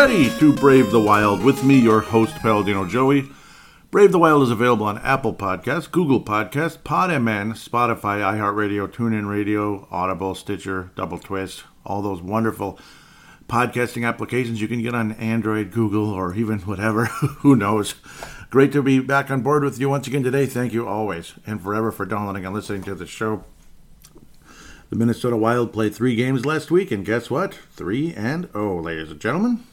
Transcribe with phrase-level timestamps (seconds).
[0.00, 1.44] Ready to brave the wild?
[1.44, 3.28] With me, your host, Paladino Joey.
[3.90, 9.86] Brave the Wild is available on Apple Podcasts, Google Podcasts, PodMN, Spotify, iHeartRadio, TuneIn Radio,
[9.90, 12.78] Audible, Stitcher, Double Twist, all those wonderful
[13.46, 17.04] podcasting applications you can get on Android, Google, or even whatever.
[17.40, 17.94] Who knows?
[18.48, 20.46] Great to be back on board with you once again today.
[20.46, 23.44] Thank you always and forever for downloading and listening to the show.
[24.88, 27.52] The Minnesota Wild played three games last week, and guess what?
[27.52, 29.66] Three and oh, ladies and gentlemen.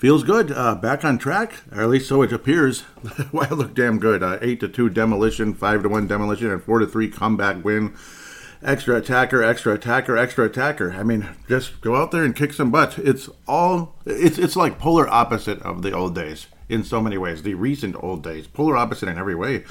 [0.00, 0.50] Feels good.
[0.50, 2.84] Uh, back on track, or at least so it appears.
[3.32, 4.22] Wild look damn good.
[4.22, 7.94] Uh, eight to two demolition, five to one demolition, and four to three comeback win.
[8.62, 10.92] Extra attacker, extra attacker, extra attacker.
[10.92, 12.98] I mean, just go out there and kick some butt.
[12.98, 13.94] It's all.
[14.06, 17.42] It's it's like polar opposite of the old days in so many ways.
[17.42, 19.64] The recent old days, polar opposite in every way.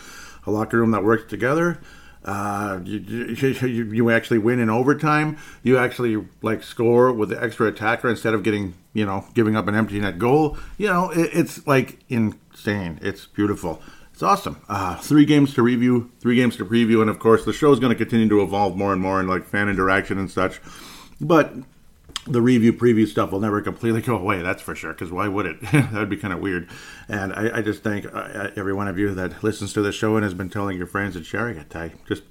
[0.46, 1.82] A locker room that works together.
[2.24, 3.00] Uh, you,
[3.62, 5.38] you, you actually win in overtime.
[5.64, 9.68] You actually like score with the extra attacker instead of getting you know giving up
[9.68, 10.58] an empty net goal.
[10.78, 13.00] You know it, it's like insane.
[13.02, 13.82] It's beautiful.
[14.14, 14.62] It's awesome.
[14.68, 17.80] Uh, three games to review, three games to preview, and of course the show is
[17.80, 20.60] going to continue to evolve more and more in like fan interaction and such.
[21.22, 21.54] But
[22.30, 25.46] the review preview stuff will never completely go away that's for sure because why would
[25.46, 25.62] it?
[25.72, 26.70] That would be kind of weird.
[27.08, 30.16] And I, I just thank uh, every one of you that listens to the show
[30.16, 32.24] and has been telling your friends and sharing it i just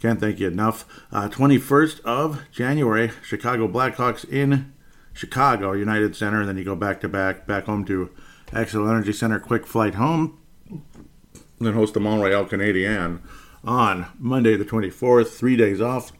[0.00, 0.84] can't thank you enough.
[1.10, 4.72] Uh, 21st of january chicago blackhawks in
[5.12, 8.10] chicago united center and then you go back to back back home to
[8.48, 10.38] Xcel energy center quick flight home
[11.58, 13.22] then host the montreal canadian
[13.64, 16.12] on monday the 24th three days off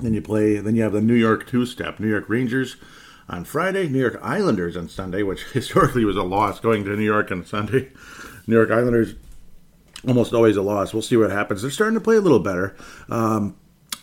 [0.00, 0.56] then you play.
[0.56, 2.00] Then you have the New York two-step.
[2.00, 2.76] New York Rangers
[3.28, 3.88] on Friday.
[3.88, 7.44] New York Islanders on Sunday, which historically was a loss going to New York on
[7.44, 7.90] Sunday.
[8.46, 9.14] New York Islanders
[10.06, 10.92] almost always a loss.
[10.92, 11.62] We'll see what happens.
[11.62, 12.76] They're starting to play a little better.
[13.08, 13.56] Um,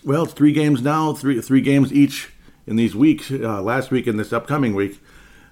[0.04, 1.14] well, it's three games now.
[1.14, 2.32] Three three games each
[2.66, 3.30] in these weeks.
[3.30, 5.00] Uh, last week and this upcoming week.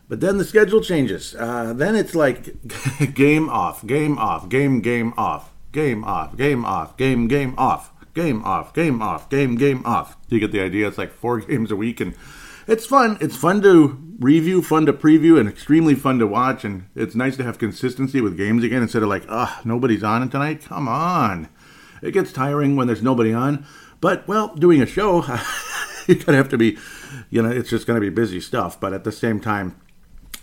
[0.08, 1.36] But then the schedule changes.
[1.36, 2.56] Uh, then it's like
[3.14, 8.44] game off, game off, game game off, game off, game off, game game off game
[8.44, 10.18] off, game off, game, game off.
[10.28, 10.88] You get the idea?
[10.88, 12.14] It's like four games a week, and
[12.68, 13.18] it's fun.
[13.22, 16.66] It's fun to review, fun to preview, and extremely fun to watch.
[16.66, 20.30] And it's nice to have consistency with games again instead of like, ah, nobody's on
[20.30, 20.66] tonight.
[20.66, 21.48] Come on.
[22.02, 23.66] It gets tiring when there's nobody on.
[24.02, 25.24] But, well, doing a show,
[26.08, 26.78] you're going to have to be,
[27.30, 28.80] you know, it's just gonna be busy stuff.
[28.80, 29.80] But at the same time,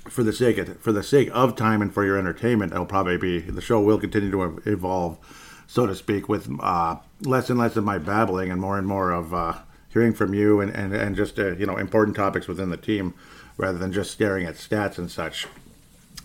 [0.08, 3.16] for the sake of, for the sake of time and for your entertainment, it'll probably
[3.16, 5.18] be the show will continue to evolve
[5.66, 9.10] so to speak, with uh, less and less of my babbling and more and more
[9.10, 9.54] of uh,
[9.88, 13.14] hearing from you and, and, and just, uh, you know, important topics within the team
[13.56, 15.46] rather than just staring at stats and such,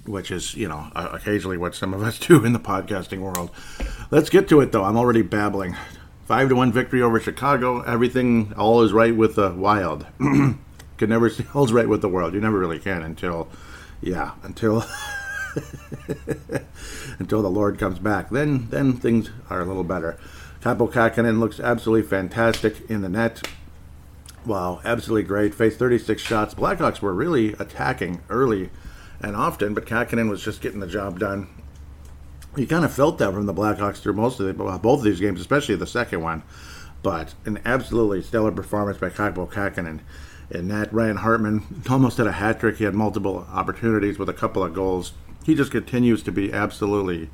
[0.05, 3.51] which is, you know, occasionally what some of us do in the podcasting world.
[4.11, 4.83] Let's get to it, though.
[4.83, 5.75] I'm already babbling.
[6.25, 7.81] Five to one victory over Chicago.
[7.81, 10.05] Everything, all is right with the Wild.
[11.01, 12.35] Can never see all's right with the world.
[12.35, 13.49] You never really can until,
[14.01, 14.85] yeah, until.
[17.21, 18.29] until the Lord comes back.
[18.29, 20.17] Then then things are a little better.
[20.61, 23.47] Kaapo Kähkönen looks absolutely fantastic in the net.
[24.45, 25.53] Wow, absolutely great.
[25.53, 26.53] Faced 36 shots.
[26.53, 28.69] Blackhawks were really attacking early
[29.21, 31.47] and often, but Kähkönen was just getting the job done.
[32.57, 35.19] You kind of felt that from the Blackhawks through most of the, both of these
[35.19, 36.43] games, especially the second one.
[37.03, 39.99] But an absolutely stellar performance by Kaapo Kähkönen.
[40.49, 42.77] And that Ryan Hartman almost had a hat trick.
[42.77, 45.13] He had multiple opportunities with a couple of goals
[45.45, 47.29] he just continues to be absolutely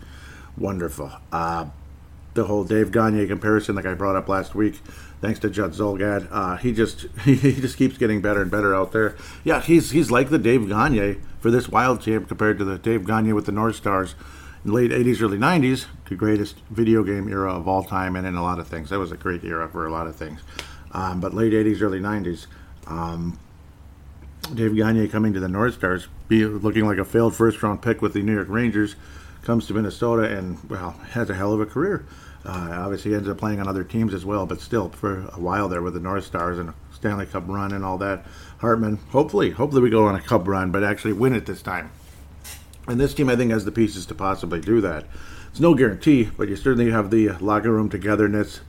[0.58, 1.12] wonderful.
[1.32, 1.68] Uh,
[2.34, 4.76] the whole Dave Gagner comparison, like I brought up last week,
[5.22, 8.92] thanks to Judd Zulgad, uh, he just he just keeps getting better and better out
[8.92, 9.16] there.
[9.44, 13.06] Yeah, he's he's like the Dave Gagner for this Wild team compared to the Dave
[13.06, 14.16] Gagner with the North Stars
[14.64, 18.36] in late '80s, early '90s, the greatest video game era of all time, and in
[18.36, 18.90] a lot of things.
[18.92, 20.42] That was a great era for a lot of things.
[20.92, 22.46] Um, but late '80s, early '90s,
[22.86, 23.40] Um,
[24.54, 28.02] Dave Gagner coming to the North Stars, be looking like a failed first round pick
[28.02, 28.96] with the New York Rangers,
[29.44, 32.06] comes to Minnesota and well has a hell of a career.
[32.46, 35.68] Uh, obviously, ends up playing on other teams as well, but still for a while
[35.68, 38.26] there with the North Stars and Stanley Cup run and all that.
[38.60, 41.92] Hartman, hopefully, hopefully we go on a Cup run, but actually win it this time.
[42.88, 45.06] And this team, I think, has the pieces to possibly do that.
[45.50, 48.62] It's no guarantee, but you certainly have the locker room togetherness.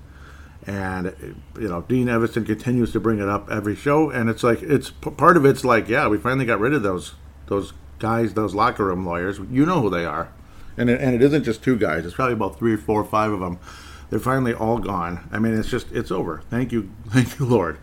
[0.69, 4.61] And you know, Dean Evason continues to bring it up every show, and it's like
[4.61, 7.15] it's part of it's like, yeah, we finally got rid of those
[7.47, 9.41] those guys, those locker room lawyers.
[9.51, 10.31] You know who they are,
[10.77, 12.05] and it, and it isn't just two guys.
[12.05, 13.59] It's probably about three four five of them.
[14.11, 15.27] They're finally all gone.
[15.33, 16.43] I mean, it's just it's over.
[16.51, 17.79] Thank you, thank you, Lord,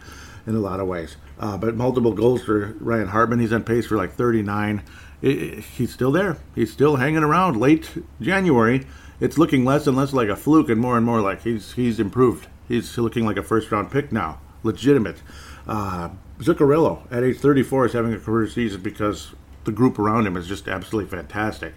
[0.45, 1.17] in a lot of ways.
[1.39, 3.39] Uh, but multiple goals for Ryan Hartman.
[3.39, 4.83] He's on pace for like 39
[5.21, 6.37] it, he's still there.
[6.53, 7.59] He's still hanging around.
[7.59, 7.89] Late
[8.21, 8.85] January,
[9.19, 11.99] it's looking less and less like a fluke, and more and more like he's he's
[11.99, 12.47] improved.
[12.67, 15.21] He's looking like a first round pick now, legitimate.
[15.67, 16.09] Uh,
[16.39, 19.33] Zuccarello at age 34 is having a career season because
[19.63, 21.73] the group around him is just absolutely fantastic.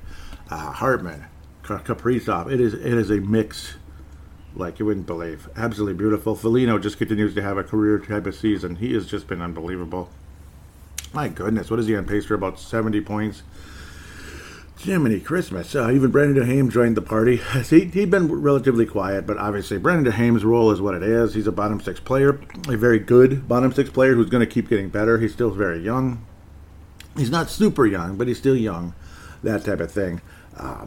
[0.51, 1.27] Uh, Hartman,
[1.63, 3.77] Kaprizov, it is it is a mix
[4.55, 5.49] like you wouldn't believe.
[5.57, 6.35] Absolutely beautiful.
[6.35, 8.77] Foligno just continues to have a career type of season.
[8.77, 10.11] He has just been unbelievable.
[11.13, 12.35] My goodness, what is he on pace for?
[12.35, 13.43] About 70 points.
[14.81, 15.75] Jiminy Christmas.
[15.75, 17.37] Uh, even Brandon Duhaime joined the party.
[17.69, 21.35] he, he'd been relatively quiet, but obviously Brandon Duhaime's role is what it is.
[21.35, 24.69] He's a bottom six player, a very good bottom six player who's going to keep
[24.69, 25.19] getting better.
[25.19, 26.25] He's still very young.
[27.17, 28.95] He's not super young, but he's still young,
[29.43, 30.21] that type of thing.
[30.57, 30.87] Uh,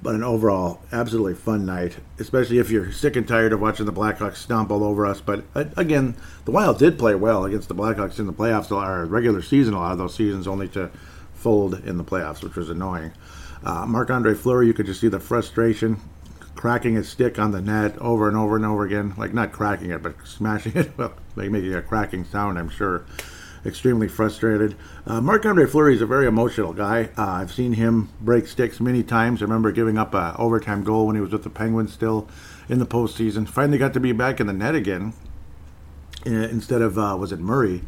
[0.00, 3.92] but an overall absolutely fun night, especially if you're sick and tired of watching the
[3.92, 5.20] Blackhawks stomp all over us.
[5.20, 6.14] But uh, again,
[6.44, 9.78] the Wild did play well against the Blackhawks in the playoffs, our regular season, a
[9.78, 10.90] lot of those seasons, only to
[11.32, 13.12] fold in the playoffs, which was annoying.
[13.64, 15.98] Uh, Marc Andre Fleury, you could just see the frustration,
[16.54, 19.14] cracking his stick on the net over and over and over again.
[19.16, 23.06] Like not cracking it, but smashing it, well, making a cracking sound, I'm sure
[23.66, 24.76] extremely frustrated.
[25.06, 27.08] Uh, Marc Andre Fleury is a very emotional guy.
[27.16, 29.40] Uh, I've seen him break sticks many times.
[29.40, 32.28] I remember giving up an overtime goal when he was with the Penguins still
[32.68, 33.48] in the postseason.
[33.48, 35.14] Finally got to be back in the net again
[36.26, 37.82] uh, instead of, uh, was it Murray,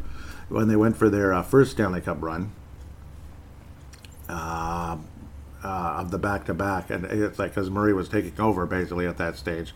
[0.49, 2.51] when they went for their uh, first Stanley Cup run.
[5.63, 9.07] Uh, of the back to back, and it's like because Murray was taking over basically
[9.07, 9.73] at that stage,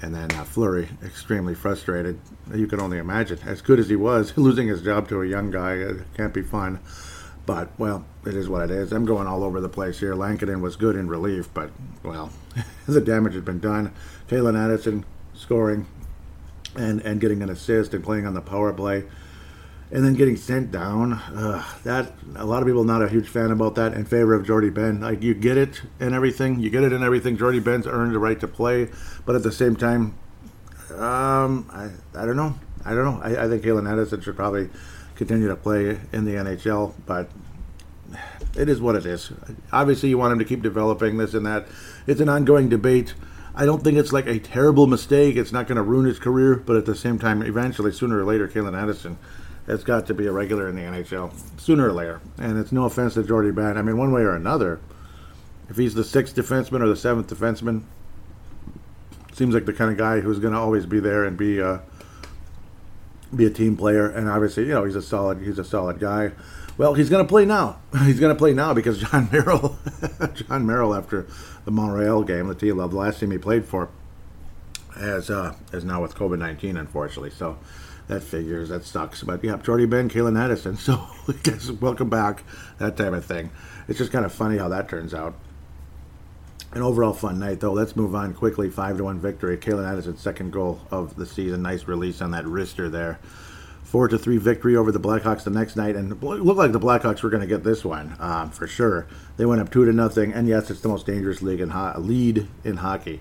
[0.00, 2.18] and then uh, Fleury, extremely frustrated.
[2.52, 3.38] You can only imagine.
[3.46, 6.42] As good as he was, losing his job to a young guy it can't be
[6.42, 6.80] fun.
[7.44, 8.92] But, well, it is what it is.
[8.92, 10.14] I'm going all over the place here.
[10.14, 11.70] Lankinen was good in relief, but,
[12.02, 12.30] well,
[12.86, 13.92] the damage has been done.
[14.28, 15.04] Calen Addison
[15.34, 15.86] scoring
[16.76, 19.04] and, and getting an assist and playing on the power play
[19.92, 21.12] and then getting sent down.
[21.12, 24.44] Uh, that a lot of people not a huge fan about that in favor of
[24.46, 25.00] Jordie Benn.
[25.00, 27.36] Like you get it and everything, you get it and everything.
[27.36, 28.88] Jordie Benn's earned the right to play,
[29.26, 30.18] but at the same time,
[30.96, 32.54] um, I I don't know.
[32.84, 33.20] I don't know.
[33.22, 34.70] I, I think Calen Addison should probably
[35.14, 37.30] continue to play in the NHL, but
[38.56, 39.30] it is what it is.
[39.72, 41.66] Obviously, you want him to keep developing this and that.
[42.06, 43.14] It's an ongoing debate.
[43.54, 45.36] I don't think it's like a terrible mistake.
[45.36, 48.24] It's not going to ruin his career, but at the same time, eventually, sooner or
[48.24, 49.18] later, Calen Addison
[49.66, 52.20] has got to be a regular in the NHL sooner or later.
[52.38, 53.76] And it's no offense to Jordie Benn.
[53.76, 54.80] I mean, one way or another,
[55.68, 57.84] if he's the sixth defenseman or the seventh defenseman,
[59.32, 61.78] seems like the kind of guy who's going to always be there and be uh,
[63.34, 64.08] be a team player.
[64.08, 66.32] And obviously, you know, he's a solid he's a solid guy.
[66.78, 67.80] Well, he's going to play now.
[68.04, 69.78] He's going to play now because Jon Merrill,
[70.34, 71.26] Jon Merrill, after
[71.66, 73.90] the Montreal game, the team, the last team he played for,
[74.96, 77.28] has uh, is now with COVID nineteen, unfortunately.
[77.28, 77.58] So
[78.12, 78.68] that figures.
[78.68, 79.22] That sucks.
[79.22, 80.76] But yeah, Jordie Benn, Calen Addison.
[80.82, 80.94] So
[81.28, 82.42] I guess welcome back.
[82.78, 83.50] That type of thing.
[83.88, 85.34] It's just kind of funny how that turns out.
[86.72, 87.72] An overall fun night, though.
[87.72, 88.70] Let's move on quickly.
[88.70, 89.56] Five to one victory.
[89.56, 91.62] Calen Addison's second goal of the season.
[91.62, 93.20] Nice release on that wrister there.
[93.84, 96.80] Four to three victory over the Blackhawks the next night, and it looked like the
[96.80, 99.06] Blackhawks were going to get this one um, for sure.
[99.36, 101.94] They went up two to nothing, and yes, it's the most dangerous league in ho-
[101.98, 103.20] lead in hockey.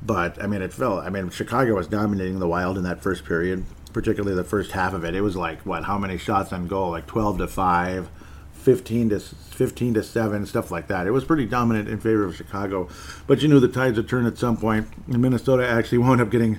[0.00, 0.98] But I mean, it fell.
[0.98, 3.66] I mean, Chicago was dominating the Wild in that first period
[3.96, 5.14] particularly the first half of it.
[5.14, 5.84] It was like what?
[5.84, 6.90] How many shots on goal?
[6.90, 8.10] Like twelve to five.
[8.52, 12.34] 15 to 15 to 7 stuff like that it was pretty dominant in favor of
[12.34, 12.88] chicago
[13.28, 16.32] but you knew the tides would turn at some point and minnesota actually wound up
[16.32, 16.58] getting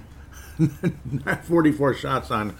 [1.44, 2.56] 44 shots on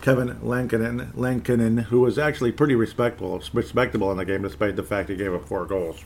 [0.00, 5.08] Kevin Lankinen, Lankinen, who was actually pretty respectable, respectable in the game, despite the fact
[5.08, 6.04] he gave up four goals.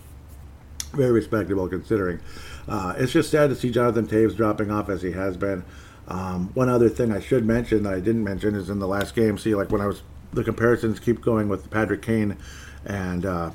[0.92, 2.20] Very respectable considering.
[2.68, 5.64] Uh, it's just sad to see Jonathan Toews dropping off as he has been.
[6.08, 9.14] Um, one other thing I should mention that I didn't mention is in the last
[9.14, 9.38] game.
[9.38, 12.36] See, like when I was the comparisons keep going with Patrick Kane
[12.84, 13.50] and uh,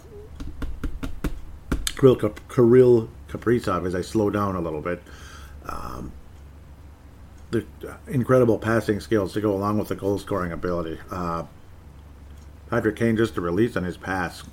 [1.97, 2.15] Kirill,
[2.49, 5.01] Kirill Kaprizov as I slow down a little bit.
[5.67, 6.11] Um,
[7.51, 7.65] the
[8.07, 10.99] incredible passing skills to go along with the goal scoring ability.
[11.11, 11.43] Uh,
[12.69, 14.43] Patrick Kane just to release on his pass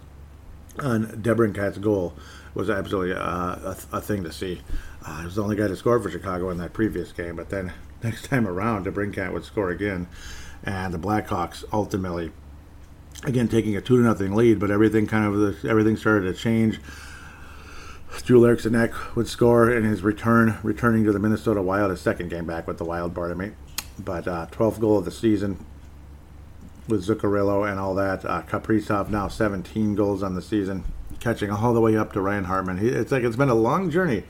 [0.78, 2.14] on DeBrincat's goal
[2.54, 4.60] was absolutely uh, a, a, thing to see.
[5.04, 7.48] Uh, he was the only guy to score for Chicago in that previous game, but
[7.48, 10.08] then next time around, DeBrincat would score again,
[10.64, 12.32] and the Blackhawks ultimately,
[13.24, 16.80] again taking a two to nothing lead, but everything kind of everything started to change.
[18.24, 22.28] Drew Eriksson Ek would score in his return, returning to the Minnesota Wild, his second
[22.28, 23.52] game back with the Wild, pardon me.
[23.98, 25.64] But uh, 12th goal of the season
[26.88, 28.24] with Zuccarello and all that.
[28.24, 30.84] Uh, Kaprizov now 17 goals on the season,
[31.20, 32.78] catching all the way up to Ryan Hartman.
[32.78, 34.24] He, it's like it's been a long journey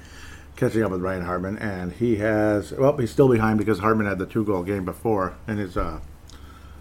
[0.60, 4.18] catching up with Ryan Hartman, and he has well, he's still behind because Hartman had
[4.18, 6.00] the two goal game before in his uh,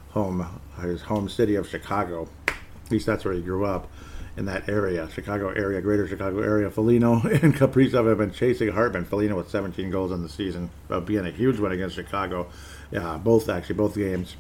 [0.10, 0.46] home,
[0.82, 2.28] his home city of Chicago.
[2.48, 3.90] At least that's where he grew up
[4.36, 6.70] in that area, Chicago area, greater Chicago area.
[6.70, 9.06] Foligno and Kaprizov have been chasing Hartman.
[9.06, 12.50] Foligno with 17 goals in the season, uh, being a huge win against Chicago.
[12.92, 14.36] Yeah, both actually, both games.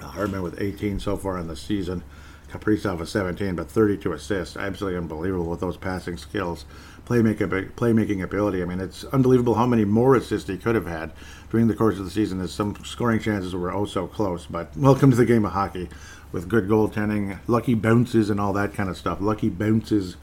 [0.00, 2.02] Hartman with 18 so far in the season.
[2.50, 4.56] Kaprizov with 17, but 32 assists.
[4.56, 6.64] Absolutely unbelievable with those passing skills,
[7.10, 8.62] playmaking, playmaking ability.
[8.62, 11.10] I mean, it's unbelievable how many more assists he could have had
[11.50, 12.40] during the course of the season.
[12.40, 14.46] As some scoring chances were oh so close.
[14.46, 15.88] But welcome to the game of hockey
[16.30, 19.20] with good goaltending, lucky bounces, and all that kind of stuff.
[19.20, 20.16] Lucky bounces,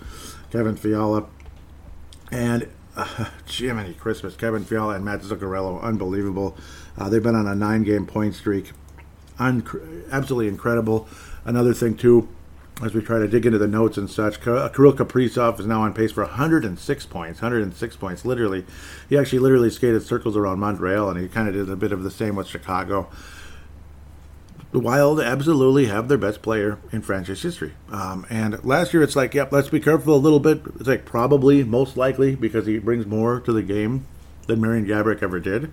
[0.50, 1.26] Kevin Fiala,
[2.32, 6.56] and uh, Jiminy Christmas, Kevin Fiala and Matt Zuccarello, unbelievable.
[6.98, 8.72] Uh, they've been on a nine-game point streak,
[9.38, 11.08] Un- absolutely incredible.
[11.44, 12.30] Another thing too,
[12.84, 15.94] as we try to dig into the notes and such, Kirill Kaprizov is now on
[15.94, 17.42] pace for 106 points.
[17.42, 18.66] 106 points, literally.
[19.10, 22.04] He actually literally skated circles around Montreal, and he kind of did a bit of
[22.04, 23.10] the same with Chicago
[24.72, 27.74] the Wild absolutely have their best player in franchise history.
[27.90, 30.62] Um, and last year, it's like, yep, let's be careful a little bit.
[30.80, 34.06] It's like probably, most likely, because he brings more to the game
[34.48, 35.72] than Marian Gaborik ever did.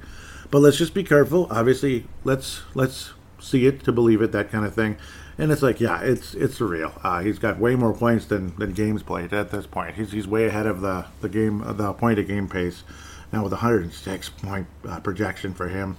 [0.50, 1.48] But let's just be careful.
[1.50, 4.96] Obviously, let's let's see it to believe it, that kind of thing.
[5.36, 6.92] And it's like, yeah, it's it's surreal.
[7.02, 9.96] Uh, he's got way more points than, than games played at this point.
[9.96, 12.84] He's, he's way ahead of the the game the point of game pace
[13.32, 15.96] now with 106 point uh, projection for him.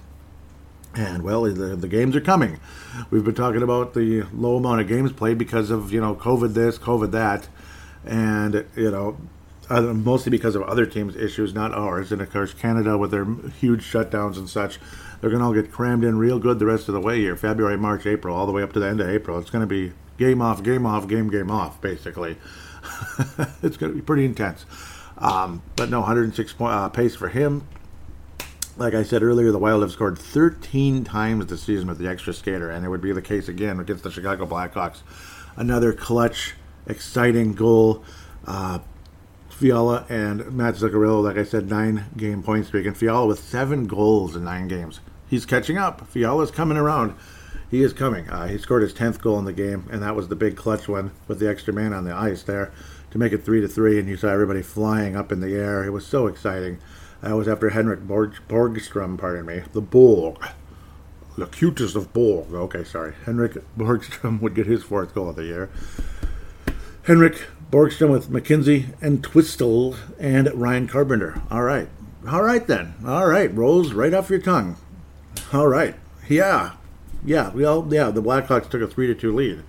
[0.94, 2.58] And well, the, the games are coming.
[3.10, 6.54] We've been talking about the low amount of games played because of you know COVID
[6.54, 7.48] this, COVID that,
[8.04, 9.18] and you know
[9.70, 12.12] mostly because of other teams' issues, not ours.
[12.12, 13.26] And of course, Canada with their
[13.60, 14.78] huge shutdowns and such,
[15.20, 17.36] they're going to all get crammed in real good the rest of the way here.
[17.36, 19.38] February, March, April, all the way up to the end of April.
[19.38, 22.36] It's going to be game off, game off, game, game off, basically.
[23.62, 24.66] it's going to be pretty intense.
[25.18, 27.66] Um, but no, 106 point uh, pace for him.
[28.76, 32.34] Like I said earlier, the Wild have scored 13 times this season with the extra
[32.34, 34.98] skater, and it would be the case again against the Chicago Blackhawks.
[35.56, 36.54] Another clutch,
[36.86, 38.04] exciting goal.
[38.46, 38.80] Uh,
[39.58, 43.86] Fiala and Matt Zuccarello, like I said, nine game point streak, and Fiala with seven
[43.86, 45.00] goals in nine games.
[45.28, 46.06] He's catching up.
[46.08, 47.14] Fiala's coming around.
[47.70, 48.28] He is coming.
[48.28, 50.88] Uh, he scored his 10th goal in the game, and that was the big clutch
[50.88, 52.70] one with the extra man on the ice there
[53.10, 55.82] to make it 3 to 3, and you saw everybody flying up in the air.
[55.84, 56.78] It was so exciting.
[57.22, 60.36] That was after Henrik Borg- Borgstrom, pardon me, the Borg,
[61.38, 62.52] the cutest of Borg.
[62.52, 63.14] Okay, sorry.
[63.24, 65.70] Henrik Borgstrom would get his fourth goal of the year.
[67.04, 71.42] Henrik Borgstrom with MacKenzie Entwistle and Ryan Carpenter.
[71.50, 71.88] All right.
[72.28, 72.94] All right then.
[73.04, 73.52] All right.
[73.52, 74.76] Rolls right off your tongue.
[75.52, 75.96] All right.
[76.28, 76.72] Yeah.
[77.24, 77.50] Yeah.
[77.50, 79.62] Well, yeah, the Blackhawks took a 3 to 2 lead.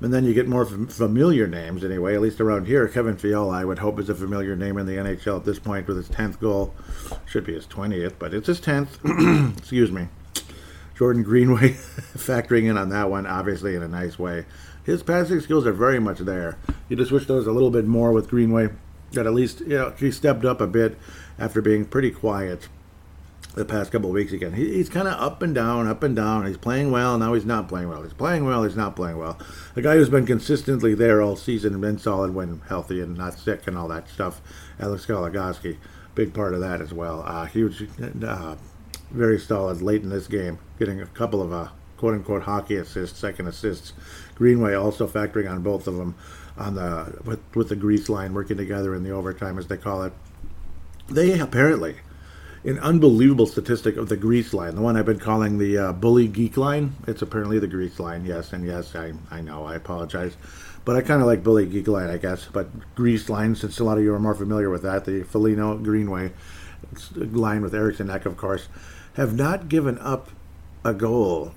[0.00, 2.88] And then you get more familiar names anyway, at least around here.
[2.88, 5.86] Kevin Fiala, I would hope, is a familiar name in the NHL at this point
[5.86, 6.74] with his 10th goal.
[7.24, 9.56] Should be his 20th, but it's his 10th.
[9.58, 10.08] Excuse me.
[10.96, 11.70] Jordan Greenway
[12.16, 14.44] factoring in on that one, obviously, in a nice way.
[14.84, 16.58] His passing skills are very much there.
[16.88, 18.70] You just wish there was a little bit more with Greenway.
[19.12, 20.98] That at least, you know, he stepped up a bit
[21.38, 22.68] after being pretty quiet
[23.54, 24.54] the past couple of weeks again.
[24.54, 26.46] He, he's kind of up and down, up and down.
[26.46, 28.02] He's playing well, now he's not playing well.
[28.02, 29.38] He's playing well, he's not playing well.
[29.74, 33.38] The guy who's been consistently there all season and been solid when healthy and not
[33.38, 34.40] sick and all that stuff,
[34.80, 35.76] Alex Goligoski,
[36.14, 37.22] big part of that as well.
[37.26, 37.86] Uh, huge,
[38.24, 38.56] uh,
[39.10, 41.68] very solid late in this game, getting a couple of uh,
[42.02, 43.92] quote unquote hockey assists, second assists.
[44.34, 46.16] Greenway also factoring on both of them
[46.58, 50.02] on the with, with the grease line working together in the overtime as they call
[50.02, 50.12] it.
[51.08, 51.94] They apparently
[52.64, 56.26] an unbelievable statistic of the grease line, the one I've been calling the uh, bully
[56.26, 56.96] geek line.
[57.06, 60.36] It's apparently the grease line, yes, and yes, I, I know, I apologize.
[60.84, 62.48] But I kind of like bully geek line, I guess.
[62.52, 65.78] But grease line, since a lot of you are more familiar with that, the Foligno
[65.78, 66.32] Greenway
[67.14, 68.66] line with Eriksson Ek, of course,
[69.14, 70.30] have not given up
[70.84, 71.54] a goal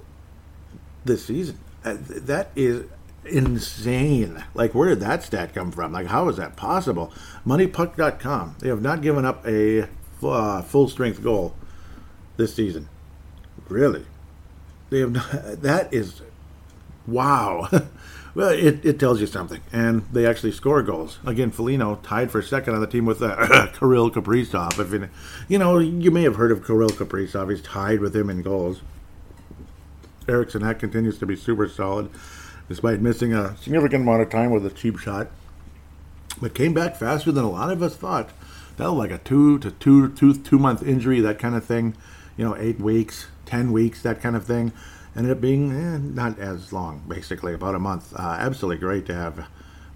[1.05, 1.59] this season.
[1.83, 2.85] Uh, that is
[3.25, 4.43] insane.
[4.53, 5.93] Like, where did that stat come from?
[5.93, 7.13] Like, how is that possible?
[7.45, 8.57] MoneyPuck.com.
[8.59, 9.87] They have not given up a
[10.23, 11.55] uh, full strength goal
[12.37, 12.89] this season.
[13.69, 14.05] Really,
[14.89, 15.31] they have not,
[15.61, 16.21] that is
[17.07, 17.69] Wow.
[18.35, 19.61] well, it, it tells you something.
[19.71, 21.19] And they actually score goals.
[21.25, 24.79] Again, Foligno tied for second on the team with uh, Kirill Kaprizov.
[24.79, 25.09] If it,
[25.47, 27.49] you know, you may have heard of Kirill Kaprizov.
[27.49, 28.81] He's tied with him in goals.
[30.27, 32.09] Eriksson Ek continues to be super solid,
[32.67, 35.27] despite missing a significant amount of time with a cheap shot.
[36.41, 38.29] But came back faster than a lot of us thought.
[38.77, 41.95] That was like a two to two two two month injury, that kind of thing.
[42.37, 44.73] You know, eight weeks, ten weeks, that kind of thing
[45.15, 48.13] ended up being eh, not as long, basically about a month.
[48.13, 49.47] Uh, absolutely great to have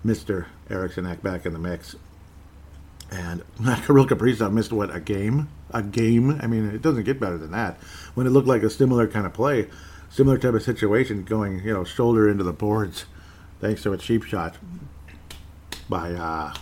[0.05, 0.45] Mr.
[0.69, 1.95] Eriksson Ek back in the mix.
[3.11, 3.43] And
[3.85, 6.39] Kirill Kaprizov missed what a game, a game.
[6.41, 7.77] I mean, it doesn't get better than that.
[8.13, 9.67] When it looked like a similar kind of play,
[10.09, 13.05] similar type of situation, going you know shoulder into the boards,
[13.59, 14.57] thanks to a cheap shot
[15.87, 16.53] by uh,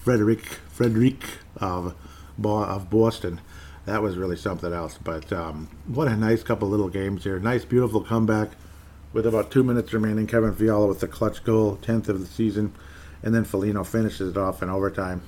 [0.00, 1.22] Frederick Frederic
[1.56, 1.94] of
[2.42, 3.40] of Boston
[3.86, 4.98] that was really something else.
[5.02, 7.38] But um, what a nice couple little games here.
[7.38, 8.50] Nice, beautiful comeback
[9.12, 10.26] with about two minutes remaining.
[10.26, 12.74] Kevin Fiala with the clutch goal, 10th of the season.
[13.22, 15.22] And then Foligno finishes it off in overtime.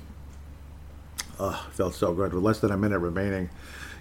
[1.39, 3.49] Oh, felt so good with less than a minute remaining,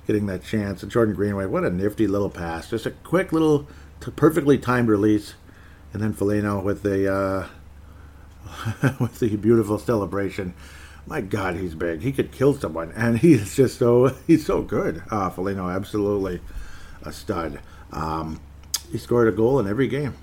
[0.09, 0.83] getting that chance.
[0.83, 2.69] And Jordan Greenway, what a nifty little pass.
[2.71, 3.69] Just a quick little,
[4.01, 5.35] t- perfectly timed release.
[5.93, 7.47] And then Foligno with the, uh,
[9.01, 10.55] with the beautiful celebration
[11.09, 12.03] my God, he's big.
[12.03, 15.03] He could kill someone, and he's just so he's so good.
[15.11, 16.41] Uh, Foligno, absolutely
[17.03, 17.61] a stud.
[17.93, 18.41] Um,
[18.91, 20.15] he scored a goal in every game.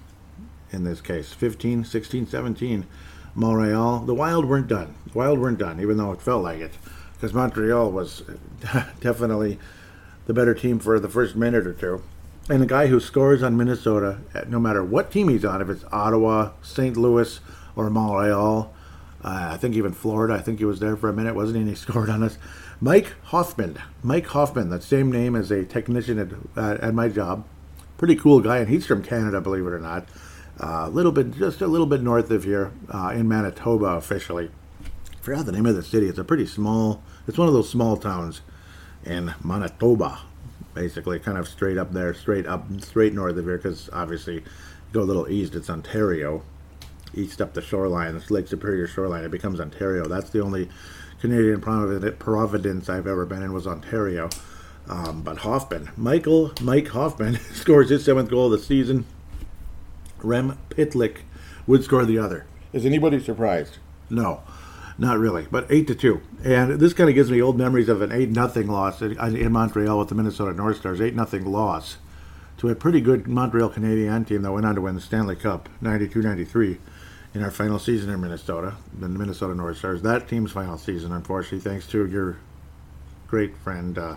[0.71, 2.85] In this case, 15, 16, 17.
[3.33, 4.95] Montreal, the Wild weren't done.
[5.11, 6.73] The Wild weren't done, even though it felt like it,
[7.15, 8.23] because Montreal was
[8.99, 9.57] definitely
[10.25, 12.01] the better team for the first minute or two.
[12.49, 15.83] And the guy who scores on Minnesota, no matter what team he's on, if it's
[15.91, 16.95] Ottawa, St.
[16.95, 17.39] Louis,
[17.75, 18.71] or Montreal,
[19.23, 20.35] uh, I think even Florida.
[20.35, 21.61] I think he was there for a minute, wasn't he?
[21.61, 22.37] And he scored on us.
[22.79, 23.79] Mike Hoffman.
[24.03, 27.45] Mike Hoffman, that same name as a technician at, at my job.
[27.97, 30.07] Pretty cool guy, and he's from Canada, believe it or not.
[30.59, 34.51] A uh, little bit, just a little bit north of here, uh, in Manitoba officially.
[35.25, 36.07] I forgot the name of the city.
[36.07, 37.01] It's a pretty small.
[37.27, 38.41] It's one of those small towns
[39.03, 40.19] in Manitoba,
[40.75, 43.57] basically, kind of straight up there, straight up, straight north of here.
[43.57, 44.43] Because obviously, you
[44.93, 46.43] go a little east, it's Ontario
[47.15, 49.23] east up the shoreline, this Lake Superior shoreline.
[49.23, 50.05] It becomes Ontario.
[50.05, 50.69] That's the only
[51.21, 54.29] Canadian province I've ever been in was Ontario.
[54.87, 59.07] Um, but Hoffman, Michael Mike Hoffman, scores his seventh goal of the season.
[60.21, 61.21] Rem Pitlick
[61.65, 62.45] would score the other.
[62.73, 63.79] Is anybody surprised?
[64.07, 64.43] No,
[64.97, 65.47] not really.
[65.49, 68.29] But eight to two, and this kind of gives me old memories of an eight
[68.29, 71.01] nothing loss in Montreal with the Minnesota North Stars.
[71.01, 71.97] Eight nothing loss
[72.57, 75.67] to a pretty good Montreal Canadian team that went on to win the Stanley Cup
[75.83, 76.77] 92-93
[77.33, 80.01] in our final season in Minnesota, the Minnesota North Stars.
[80.01, 82.37] That team's final season, unfortunately, thanks to your
[83.27, 84.15] great friend uh,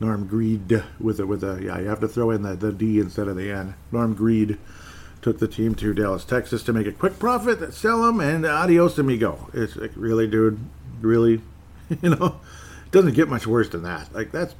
[0.00, 2.98] Norm Greed with a, with a yeah, you have to throw in the, the D
[2.98, 3.74] instead of the N.
[3.92, 4.58] Norm Greed
[5.22, 8.98] took the team to Dallas, Texas to make a quick profit, sell them, and adios
[8.98, 9.48] amigo.
[9.54, 10.58] It's like really, dude,
[11.00, 11.40] really,
[12.02, 12.40] you know,
[12.84, 14.12] it doesn't get much worse than that.
[14.12, 14.54] Like that's,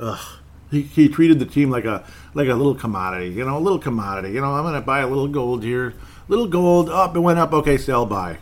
[0.00, 0.40] ugh.
[0.70, 3.78] He, he treated the team like a like a little commodity, you know, a little
[3.78, 4.34] commodity.
[4.34, 5.94] You know, I'm gonna buy a little gold here,
[6.26, 7.52] little gold up, it went up.
[7.52, 8.38] Okay, sell buy.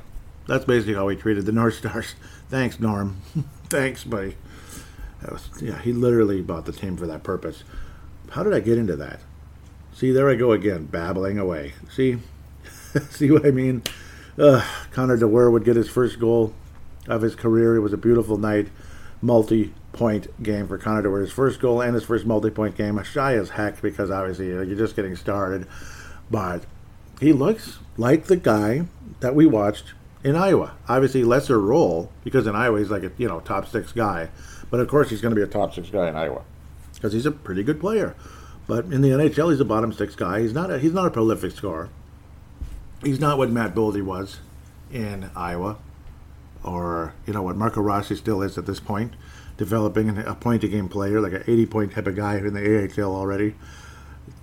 [0.47, 2.15] That's basically how he treated the North Stars.
[2.49, 3.17] Thanks, Norm.
[3.65, 4.37] Thanks, buddy.
[5.31, 7.65] Was, yeah, he literally bought the team for that purpose.
[8.31, 9.21] How did I get into that?
[9.95, 11.75] See, there I go again, babbling away.
[11.91, 12.19] See,
[13.11, 13.83] see what I mean?
[14.39, 16.55] Uh, Connor Dewar would get his first goal
[17.07, 17.77] of his career.
[17.77, 18.69] It was a beautiful night,
[19.21, 21.21] multi-point game for Connor Dewar.
[21.21, 23.03] His first goal and his first multi-point game.
[23.03, 25.67] Shy as heck because obviously you know, you're just getting started,
[26.31, 26.65] but
[27.21, 28.87] he looks like the guy
[29.21, 29.93] that we watched
[30.25, 30.75] in Iowa.
[30.89, 34.31] Obviously, lesser role because in Iowa he's like a you know top six guy,
[34.71, 36.43] but of course he's going to be a top six guy in Iowa
[36.95, 38.17] because he's a pretty good player.
[38.67, 40.41] But in the NHL, he's a bottom six guy.
[40.41, 41.89] He's not a, he's not a prolific scorer.
[43.03, 44.39] He's not what Matt Boldy was
[44.93, 45.79] in Iowa,
[46.63, 49.15] or you know what Marco Rossi still is at this point,
[49.57, 53.03] developing a point a game player like an 80 point type of guy in the
[53.03, 53.55] AHL already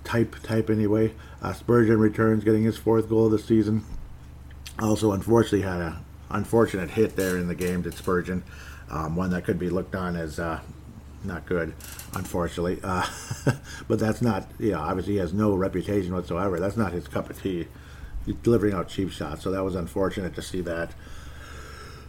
[0.04, 1.12] type type anyway.
[1.42, 3.84] Uh, Spurgeon returns, getting his fourth goal of the season.
[4.78, 8.42] Also, unfortunately, had a unfortunate hit there in the game to Spurgeon,
[8.90, 10.60] um, one that could be looked on as uh,
[11.24, 11.74] not good,
[12.14, 12.78] unfortunately.
[12.82, 13.06] Uh,
[13.88, 16.58] but that's not, you know, obviously he has no reputation whatsoever.
[16.58, 17.66] That's not his cup of tea.
[18.26, 20.92] He's delivering out cheap shots, so that was unfortunate to see that.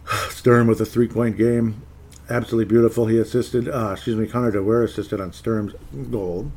[0.30, 1.82] Sturm with a three-point game,
[2.28, 3.06] absolutely beautiful.
[3.06, 5.74] He assisted, uh, excuse me, Connor Dewar assisted on Sturm's
[6.10, 6.50] goal.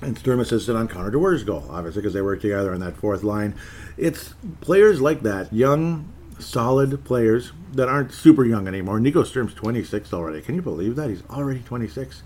[0.00, 3.24] And Sturm assisted on Connor Dewar's goal, obviously, because they worked together on that fourth
[3.24, 3.54] line.
[3.96, 9.00] It's players like that, young, solid players that aren't super young anymore.
[9.00, 10.40] Nico Sturm's 26 already.
[10.40, 11.10] Can you believe that?
[11.10, 12.22] He's already 26.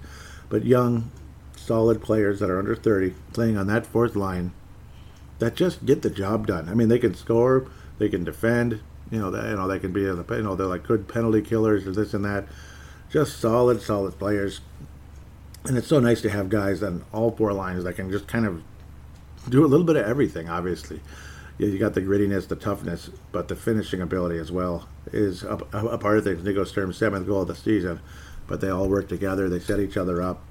[0.49, 1.11] But young,
[1.57, 4.53] solid players that are under 30 playing on that fourth line
[5.39, 6.69] that just get the job done.
[6.69, 7.67] I mean, they can score,
[7.99, 8.81] they can defend.
[9.11, 11.87] You know, they, you know they can be, you know, they're like good penalty killers
[11.87, 12.47] or this and that.
[13.11, 14.61] Just solid, solid players.
[15.65, 18.47] And it's so nice to have guys on all four lines that can just kind
[18.47, 18.63] of
[19.49, 20.49] do a little bit of everything.
[20.49, 21.01] Obviously,
[21.67, 25.99] you got the grittiness, the toughness, but the finishing ability as well is a, a
[25.99, 26.43] part of things.
[26.45, 28.01] Nico Sturm's seventh goal of the season,
[28.47, 29.49] but they all work together.
[29.49, 30.43] They set each other up.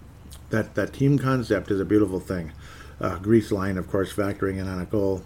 [0.49, 2.51] That that team concept is a beautiful thing.
[2.99, 5.23] Uh, Grease line, of course, factoring in on a goal.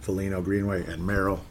[0.00, 1.44] Foligno, Greenway, and Merrill.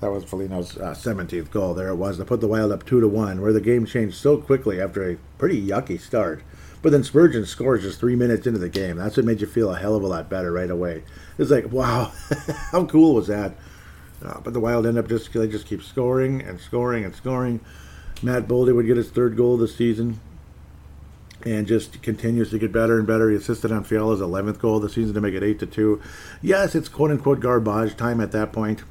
[0.00, 1.74] That was Foligno's uh, 17th goal.
[1.74, 4.16] There it was to put the Wild up two to one, where the game changed
[4.16, 6.42] so quickly after a pretty yucky start.
[6.82, 8.96] But then Spurgeon scores just three minutes into the game.
[8.96, 11.04] That's what made you feel a hell of a lot better right away.
[11.40, 12.12] It's like, wow,
[12.70, 13.54] how cool was that?
[14.22, 17.60] Uh, but the Wild end up just they just keep scoring and scoring and scoring.
[18.22, 20.20] Matt Boldy would get his third goal of the season
[21.46, 23.30] and just continues to get better and better.
[23.30, 26.02] He assisted on Fiala's 11th goal of the season to make it 8 to 2.
[26.42, 28.84] Yes, it's quote unquote garbage time at that point.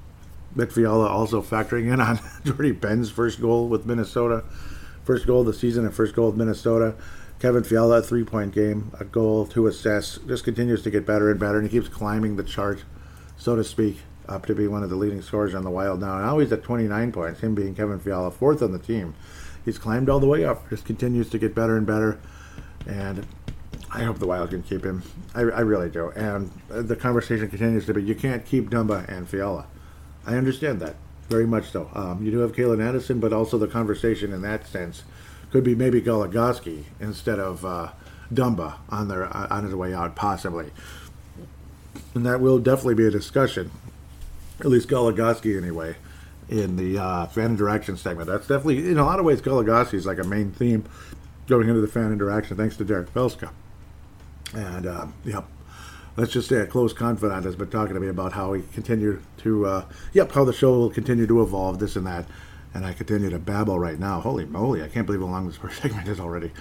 [0.56, 4.44] But Fiala also factoring in on Jordie Benn's first goal with Minnesota,
[5.10, 6.94] first goal of the season and first goal of Minnesota.
[7.40, 11.32] Kevin Fiala, a three point game, a goal, two assists, just continues to get better
[11.32, 12.84] and better, and he keeps climbing the chart,
[13.36, 16.20] so to speak, up to be one of the leading scorers on the Wild now.
[16.20, 19.16] Now he's at 29 points, him being Kevin Fiala, fourth on the team.
[19.66, 22.20] He's climbed all the way up, just continues to get better and better
[22.86, 23.26] and
[23.92, 25.02] I hope the Wild can keep him.
[25.34, 26.12] I, I really do.
[26.12, 29.66] And the conversation continues to be you can't keep Dumba and Fiala.
[30.28, 30.98] I understand that
[31.30, 31.90] very much so.
[31.94, 35.04] Um, you do have Calen Addison, but also the conversation in that sense
[35.52, 37.92] could be maybe Goligoski instead of uh,
[38.34, 40.72] Dumba on their uh, on his way out, possibly.
[42.14, 43.72] And that will definitely be a discussion,
[44.60, 45.96] at least Goligoski anyway,
[46.50, 48.28] in the uh, fan interaction segment.
[48.28, 50.86] That's definitely, in a lot of ways, Goligoski is like a main theme
[51.48, 53.50] going into the fan interaction, thanks to Derek Belska.
[54.54, 55.46] And, uh, yep,
[56.20, 59.22] let's just say a close confidant has been talking to me about how he continued
[59.38, 62.26] to, uh, yep, how the show will continue to evolve, this and that.
[62.74, 64.20] And I continue to babble right now.
[64.20, 66.52] Holy moly, I can't believe how long this first segment is already.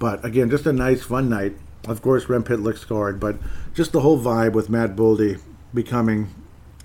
[0.00, 1.54] But again, just a nice, fun night.
[1.86, 3.36] Of course, Rem Pitlick scored, but
[3.72, 5.40] just the whole vibe with Matt Boldy
[5.72, 6.34] becoming,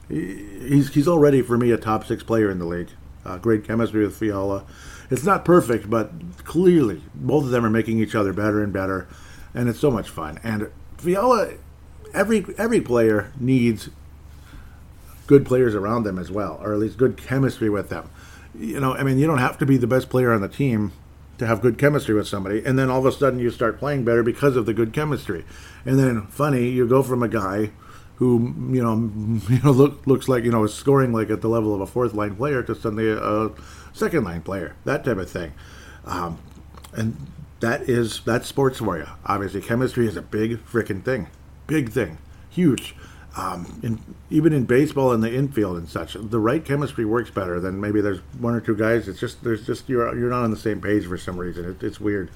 [0.08, 2.90] he's, he's already, for me, a top six player in the league.
[3.26, 4.66] Uh, great chemistry with Fiala.
[5.10, 6.12] It's not perfect, but
[6.44, 9.08] clearly both of them are making each other better and better,
[9.54, 10.40] and it's so much fun.
[10.44, 11.54] And Fiala,
[12.14, 13.90] every every player needs
[15.28, 18.10] good players around them as well, or at least good chemistry with them.
[18.58, 20.92] You know, I mean, you don't have to be the best player on the team
[21.38, 24.04] to have good chemistry with somebody, and then all of a sudden you start playing
[24.04, 25.46] better because of the good chemistry.
[25.86, 27.72] And then, funny, you go from a guy
[28.16, 28.96] who you know
[29.50, 31.88] you know look, looks like you know is scoring like at the level of a
[31.88, 33.52] fourth line player to suddenly a
[33.94, 35.54] second line player, that type of thing.
[36.06, 36.40] Um,
[36.94, 37.16] and
[37.60, 39.08] that is that's sports for you.
[39.26, 41.28] Obviously, chemistry is a big freaking thing,
[41.70, 42.18] big thing,
[42.50, 42.96] huge.
[43.38, 47.60] Um, in, even in baseball in the infield and such, the right chemistry works better
[47.60, 49.08] than maybe there's one or two guys.
[49.08, 51.70] It's just there's just you're you're not on the same page for some reason.
[51.70, 52.32] It, it's weird.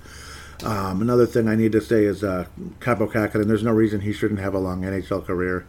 [0.63, 2.45] Um, another thing I need to say is uh,
[2.79, 3.47] Kähkönen.
[3.47, 5.65] There's no reason he shouldn't have a long NHL career.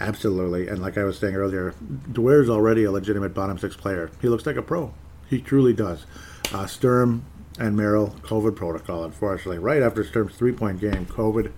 [0.00, 0.68] Absolutely.
[0.68, 1.74] And like I was saying earlier,
[2.14, 4.10] is already a legitimate bottom six player.
[4.20, 4.92] He looks like a pro.
[5.28, 6.04] He truly does.
[6.52, 7.24] Uh, Sturm
[7.58, 9.58] and Merrill, COVID protocol, unfortunately.
[9.58, 11.52] Right after Sturm's three point game, COVID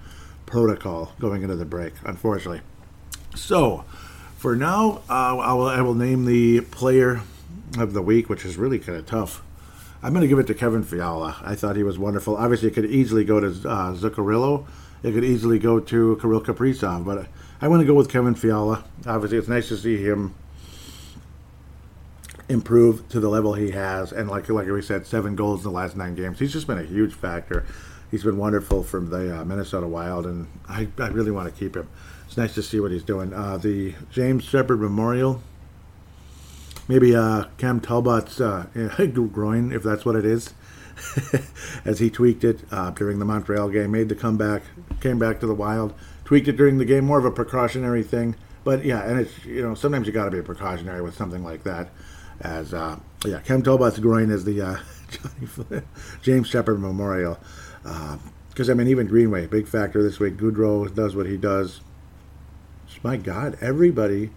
[0.47, 2.61] protocol going into the break, unfortunately.
[3.35, 3.85] So,
[4.37, 7.23] for now, uh, I, will, I will name the player
[7.79, 9.43] of the week, which is really kind of tough.
[10.03, 11.37] I'm going to give it to Kevin Fiala.
[11.43, 12.37] I thought he was wonderful.
[12.37, 14.67] Obviously, it could easily go to uh, Zuccarello.
[15.03, 17.27] It could easily go to Kirill Kaprizov, but
[17.61, 18.85] I want to go with Kevin Fiala.
[19.07, 20.35] Obviously, it's nice to see him
[22.49, 24.13] improve to the level he has.
[24.13, 26.39] And like like we said, seven goals in the last nine games.
[26.39, 27.65] He's just been a huge factor.
[28.11, 31.77] He's been wonderful from the uh, Minnesota Wild, and I, I really want to keep
[31.77, 31.89] him.
[32.27, 33.33] It's nice to see what he's doing.
[33.33, 35.43] Uh, the James Shepard Memorial,
[36.89, 38.67] maybe uh, Cam Talbot's uh,
[39.33, 40.55] groin, if that's what it is,
[41.85, 44.63] as he tweaked it uh, during the Montreal game, made the comeback,
[45.01, 45.93] came back to the Wild,
[46.25, 48.37] tweaked it during the game, more of a precautionary thing.
[48.65, 51.63] But yeah, and it's you know sometimes you got to be precautionary with something like
[51.65, 51.89] that
[52.41, 54.81] as uh, yeah, Cam Talbot's groin is the
[56.23, 57.39] James Shepard Memorial.
[58.49, 60.37] Because uh, I mean, even Greenway, big factor this week.
[60.37, 61.81] Gaudreau does what he does.
[63.03, 64.31] My God, everybody,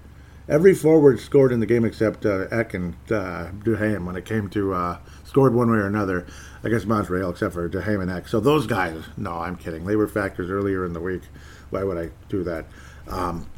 [0.47, 4.49] every forward scored in the game except uh, Ek and uh, Duhaime when it came
[4.49, 6.27] to uh, scored one way or another
[6.63, 8.27] against Montreal, except for Duhaime and Ek.
[8.27, 9.85] So those guys, no, I'm kidding.
[9.85, 11.23] They were factors earlier in the week.
[11.69, 12.65] Why would I do that?
[13.07, 13.49] Um,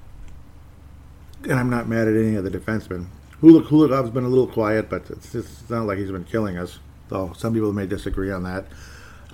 [1.43, 3.07] and I'm not mad at any of the defensemen.
[3.41, 6.79] Hulik Kulikov's been a little quiet, but it's, it's not like he's been killing us.
[7.09, 8.65] Though some people may disagree on that.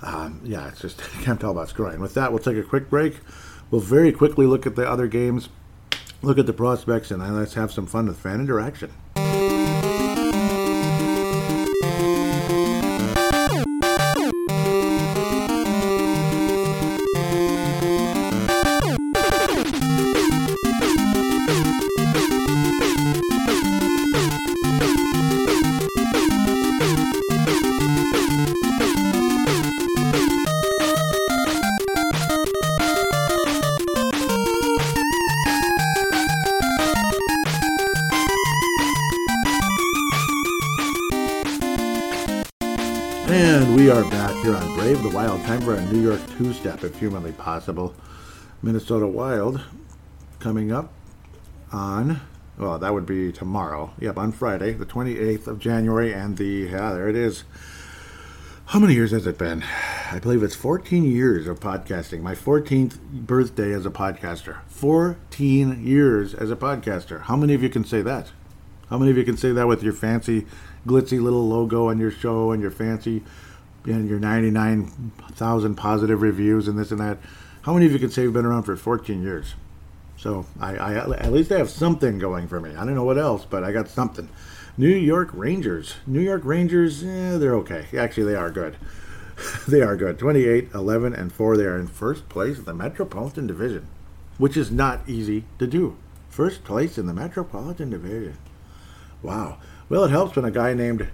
[0.02, 2.00] Um, yeah, it's just can't tell about scoring.
[2.00, 3.18] With that, we'll take a quick break.
[3.70, 5.48] We'll very quickly look at the other games
[6.22, 8.90] look at the prospects and let's have some fun with fan interaction.
[46.38, 47.92] Two step, if humanly possible.
[48.62, 49.60] Minnesota Wild
[50.38, 50.92] coming up
[51.72, 52.20] on,
[52.56, 53.90] well, that would be tomorrow.
[53.98, 56.12] Yep, on Friday, the 28th of January.
[56.12, 57.42] And the, yeah, there it is.
[58.66, 59.64] How many years has it been?
[60.12, 62.20] I believe it's 14 years of podcasting.
[62.20, 64.62] My 14th birthday as a podcaster.
[64.68, 67.22] 14 years as a podcaster.
[67.22, 68.30] How many of you can say that?
[68.90, 70.46] How many of you can say that with your fancy,
[70.86, 73.24] glitzy little logo on your show and your fancy
[73.88, 77.18] and your 99,000 positive reviews and this and that?
[77.62, 79.54] How many of you can say you've been around for 14 years?
[80.16, 82.70] So I, I at least I have something going for me.
[82.70, 84.28] I don't know what else, but I got something.
[84.76, 85.96] New York Rangers.
[86.06, 87.86] New York Rangers, eh, they're okay.
[87.96, 88.76] Actually, they are good.
[89.68, 90.18] they are good.
[90.18, 91.56] 28, 11, and 4.
[91.56, 93.86] They are in first place in the Metropolitan Division,
[94.38, 95.96] which is not easy to do.
[96.28, 98.38] First place in the Metropolitan Division.
[99.22, 99.58] Wow.
[99.88, 101.08] Well, it helps when a guy named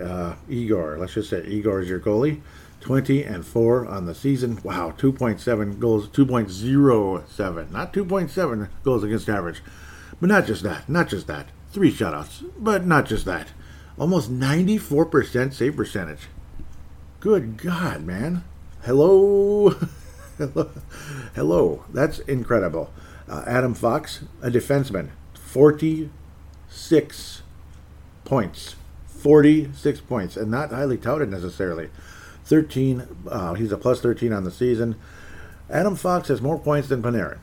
[0.00, 2.40] uh, Igor, let's just say Igor is your goalie,
[2.80, 4.60] 20 and 4 on the season.
[4.62, 9.62] Wow, 2.7 goals, 2.07, not 2.7 goals against average.
[10.20, 11.48] But not just that, not just that.
[11.70, 13.48] Three shutouts, but not just that.
[13.98, 16.28] Almost 94% save percentage.
[17.20, 18.44] Good God, man.
[18.82, 19.70] Hello.
[20.38, 20.70] Hello.
[21.34, 21.84] Hello.
[21.92, 22.92] That's incredible.
[23.28, 27.42] Uh, Adam Fox, a defenseman, 46
[28.24, 28.76] points.
[29.16, 31.90] 46 points, and not highly touted necessarily.
[32.44, 34.96] 13, uh, he's a plus 13 on the season.
[35.68, 37.38] Adam Fox has more points than Panarin.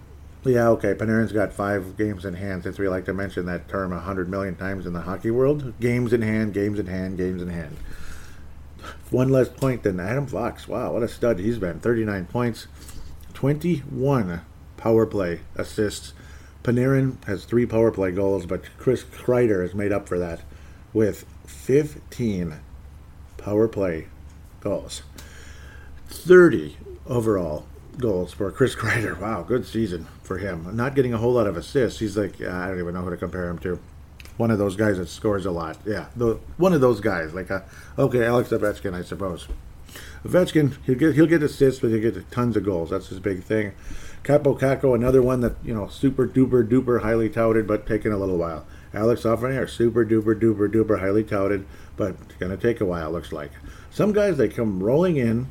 [0.45, 3.93] Yeah, okay, Panarin's got five games in hand, since we like to mention that term
[3.93, 5.73] a hundred million times in the hockey world.
[5.79, 7.77] Games in hand, games in hand, games in hand.
[9.09, 10.67] One less point than Adam Fox.
[10.67, 11.79] Wow, what a stud he's been.
[11.79, 12.67] 39 points,
[13.33, 14.41] 21
[14.75, 16.13] power play assists.
[16.61, 20.41] Panarin has three power play goals, but Chris Kreider has made up for that
[20.93, 22.59] with 15
[23.37, 24.07] power play
[24.59, 25.03] goals.
[26.07, 27.65] 30 overall
[27.97, 29.19] goals for Chris Kreider.
[29.19, 30.75] Wow, good season for him.
[30.75, 31.99] Not getting a whole lot of assists.
[31.99, 33.79] He's like, I don't even know who to compare him to.
[34.37, 35.77] One of those guys that scores a lot.
[35.85, 37.33] Yeah, the, one of those guys.
[37.33, 37.63] Like, a,
[37.99, 39.47] okay, Alex Ovechkin, I suppose.
[40.25, 42.89] Ovechkin, he'll get he'll get assists, but he'll get tons of goals.
[42.89, 43.73] That's his big thing.
[44.23, 48.17] Kaapo Kakko, another one that you know, super duper duper highly touted, but taking a
[48.17, 48.65] little while.
[48.93, 51.65] Alex Lafreniere, super duper duper duper highly touted,
[51.97, 53.11] but it's gonna take a while.
[53.11, 53.51] Looks like
[53.89, 55.47] some guys they come rolling in,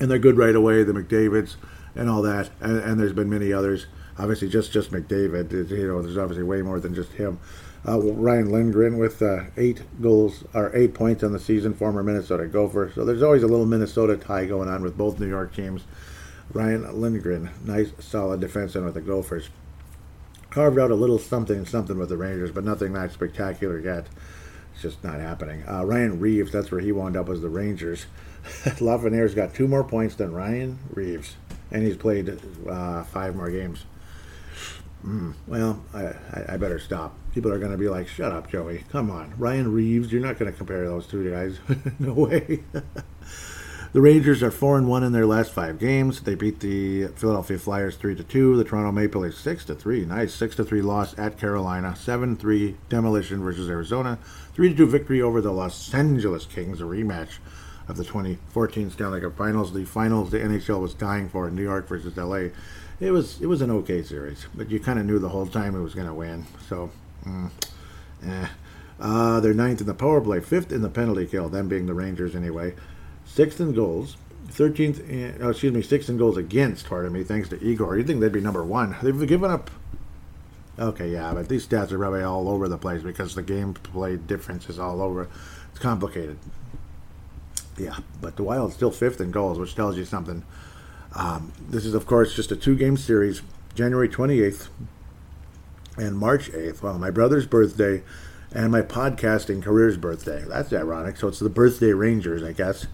[0.00, 0.82] and they're good right away.
[0.82, 1.56] The McDavid's
[1.94, 3.86] and all that, and, and there's been many others.
[4.18, 5.52] Obviously, just just McDavid.
[5.70, 7.38] You know, there's obviously way more than just him.
[7.86, 12.46] Uh, Ryan Lindgren with uh, eight goals or eight points on the season, former Minnesota
[12.46, 12.90] Gopher.
[12.94, 15.84] So there's always a little Minnesota tie going on with both New York teams.
[16.52, 19.50] Ryan Lindgren, nice solid defenseman with the Gophers.
[20.50, 24.06] Carved out a little something something with the Rangers, but nothing that spectacular yet.
[24.72, 25.64] It's just not happening.
[25.68, 28.06] Uh, Ryan Reaves, that's where he wound up as the Rangers.
[28.80, 31.36] Lafreniere's got two more points than Ryan Reaves,
[31.70, 33.84] and he's played uh, five more games.
[35.04, 36.12] Mm, well, I,
[36.48, 37.16] I, better stop.
[37.32, 38.84] People are going to be like, shut up, Joey.
[38.90, 39.32] Come on.
[39.38, 41.58] Ryan Reaves, you're not going to compare those two guys.
[42.00, 42.64] no way.
[43.92, 46.20] the Rangers are 4 and 1 in their last five games.
[46.20, 50.04] They beat the Philadelphia Flyers 3 to 2, the Toronto Maple Leafs 6 to 3.
[50.04, 54.18] Nice 6 to 3 loss at Carolina, 7 3 demolition versus Arizona,
[54.54, 57.38] 3 to 2 victory over the Los Angeles Kings, a rematch
[57.88, 59.72] of the 2014 Stanley Cup Finals.
[59.72, 62.48] The finals the NHL was dying for, New York versus LA
[63.00, 65.74] it was it was an okay series, but you kind of knew the whole time
[65.74, 66.46] it was going to win.
[66.68, 66.90] So,
[67.24, 67.50] mm,
[68.26, 68.48] eh.
[69.00, 71.48] Uh, they're ninth in the power play, fifth in the penalty kill.
[71.48, 72.74] Them being the Rangers anyway.
[73.28, 74.16] Sixth in goals,
[74.48, 75.00] thirteenth.
[75.40, 76.88] Oh, excuse me, sixth in goals against.
[76.88, 77.22] Pardon me.
[77.22, 77.96] Thanks to Igor.
[77.98, 78.96] You think they'd be number one?
[79.02, 79.70] They've given up.
[80.78, 84.16] Okay, yeah, but these stats are probably all over the place because the game play
[84.16, 85.28] difference is all over.
[85.70, 86.38] It's complicated.
[87.76, 90.44] Yeah, but the Wild's still fifth in goals, which tells you something.
[91.14, 93.42] Um, this is, of course, just a two game series,
[93.74, 94.68] January 28th
[95.96, 96.82] and March 8th.
[96.82, 98.02] Well, my brother's birthday
[98.52, 100.44] and my podcasting career's birthday.
[100.46, 101.16] That's ironic.
[101.16, 102.86] So it's the birthday Rangers, I guess.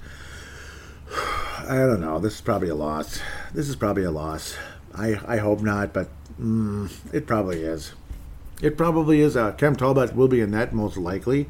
[1.69, 2.19] I don't know.
[2.19, 3.21] This is probably a loss.
[3.53, 4.57] This is probably a loss.
[4.95, 6.09] I, I hope not, but
[6.41, 7.93] mm, it probably is.
[8.63, 9.37] It probably is.
[9.37, 11.49] Uh, Cam Talbot will be in net most likely.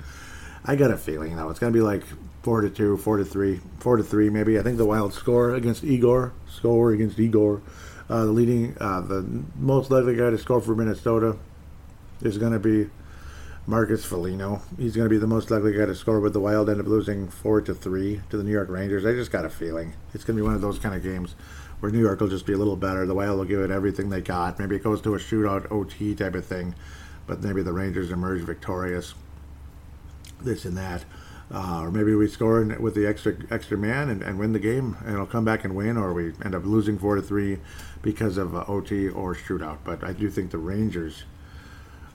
[0.65, 2.05] I got a feeling though it's going to be like
[2.43, 4.59] four to two, four to three, four to three maybe.
[4.59, 7.61] I think the Wild score against Igor, score against Igor,
[8.09, 11.37] uh, the leading, uh, the most likely guy to score for Minnesota
[12.23, 12.91] is going to be
[13.67, 14.61] Marcus Foligno.
[14.77, 16.87] He's going to be the most likely guy to score, but the Wild end up
[16.87, 19.07] losing four to three to the New York Rangers.
[19.07, 21.35] I just got a feeling it's going to be one of those kind of games
[21.81, 23.07] where New York will just be a little better.
[23.07, 24.59] The Wild will give it everything they got.
[24.59, 26.75] Maybe it goes to a shootout OT type of thing,
[27.27, 29.15] but maybe the Rangers emerge victorious.
[30.43, 31.07] This and that.
[31.51, 34.97] Uh, or maybe we score with the extra extra man and, and, win the game,
[35.05, 37.59] and it'll come back and win, or we end up losing four to three
[38.03, 39.79] because of uh, OT or shootout.
[39.85, 41.25] But I do think the Rangers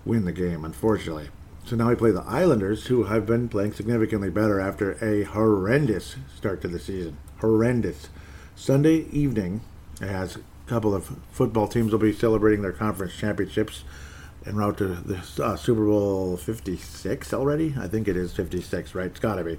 [0.06, 1.30] win the game, unfortunately.
[1.66, 6.16] So now we play the Islanders, who have been playing significantly better after a horrendous
[6.36, 7.18] start to the season.
[7.42, 8.10] Horrendous.
[8.56, 9.62] Sunday evening,
[10.02, 13.84] as a couple of football teams will be celebrating their conference championships
[14.46, 17.76] en route to the uh, Super Bowl 56 already.
[17.80, 19.08] I think it is 56, right?
[19.08, 19.58] It's got to be.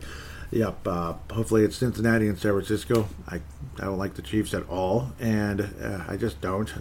[0.50, 0.86] Yep.
[0.86, 3.08] Uh, hopefully it's Cincinnati and San Francisco.
[3.28, 3.36] I
[3.78, 6.72] I don't like the Chiefs at all, and uh, I just don't.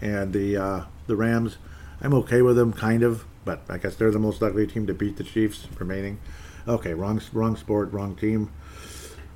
[0.00, 1.56] And the uh, the Rams,
[2.00, 3.24] I'm okay with them, kind of.
[3.44, 6.20] But I guess they're the most likely team to beat the Chiefs remaining.
[6.66, 8.50] Okay, wrong wrong sport, wrong team.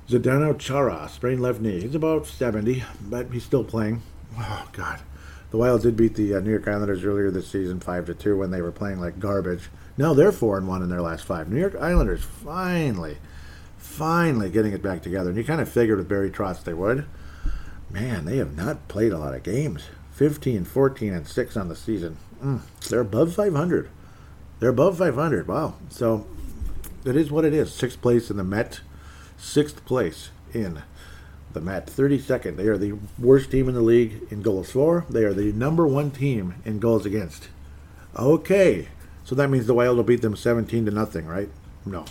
[0.09, 1.81] Zdeno Chara, sprained left knee.
[1.81, 4.01] He's about 70, but he's still playing.
[4.39, 5.01] Oh, God.
[5.51, 8.37] The Wilds did beat the uh, New York Islanders earlier this season 5 to 2
[8.37, 9.69] when they were playing like garbage.
[9.97, 11.49] Now they're 4 and 1 in their last five.
[11.49, 13.17] New York Islanders finally,
[13.77, 15.29] finally getting it back together.
[15.29, 17.05] And you kind of figured with Barry Trotz they would.
[17.89, 19.85] Man, they have not played a lot of games.
[20.11, 22.17] 15, 14, and 6 on the season.
[22.43, 23.89] Mm, they're above 500.
[24.59, 25.47] They're above 500.
[25.47, 25.75] Wow.
[25.89, 26.25] So
[27.05, 27.73] it is what it is.
[27.73, 28.81] Sixth place in the Met,
[29.37, 30.83] sixth place in
[31.53, 31.87] the Met.
[31.87, 32.57] 32nd.
[32.57, 35.05] They are the worst team in the league in goals for.
[35.09, 37.47] They are the number one team in goals against.
[38.17, 38.89] Okay.
[39.23, 41.49] So that means the Wild will beat them 17 to nothing, right?
[41.85, 42.05] No.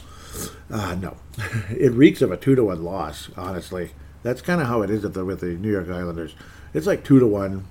[0.70, 1.16] Uh, no.
[1.70, 3.90] it reeks of a 2 to 1 loss, honestly.
[4.22, 6.34] That's kind of how it is with the, with the New York Islanders.
[6.72, 7.64] It's like 2 to 1.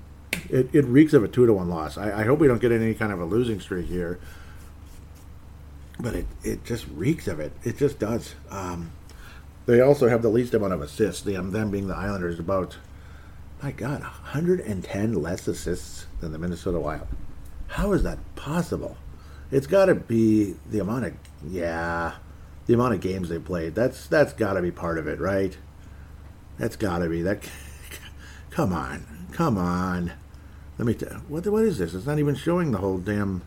[0.50, 1.98] It, it reeks of a 2 to 1 loss.
[1.98, 4.20] I, I hope we don't get any kind of a losing streak here
[6.00, 7.52] but it, it just reeks of it.
[7.64, 8.36] It just does.
[8.50, 8.92] Um,
[9.66, 12.78] they also have the least amount of assists, them, them being the Islanders, about,
[13.62, 17.08] my God, 110 less assists than the Minnesota Wild.
[17.68, 18.98] How is that possible?
[19.52, 21.14] It's got to be the amount of,
[21.46, 22.14] yeah,
[22.66, 23.76] the amount of games they played.
[23.76, 25.58] That's that's got to be part of it, right?
[26.58, 27.44] That's got to be that.
[28.52, 30.14] Come on, come on.
[30.80, 31.22] Let me tell.
[31.28, 31.94] What what is this?
[31.94, 33.44] It's not even showing the whole damn.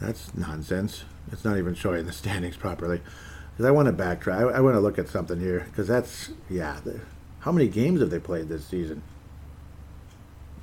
[0.00, 1.04] That's nonsense.
[1.34, 3.00] It's not even showing the standings properly.
[3.50, 4.52] Because I want to backtrack.
[4.52, 5.66] I, I, want to look at something here.
[5.68, 6.78] Because that's, yeah.
[6.84, 7.00] The,
[7.40, 9.02] how many games have they played this season?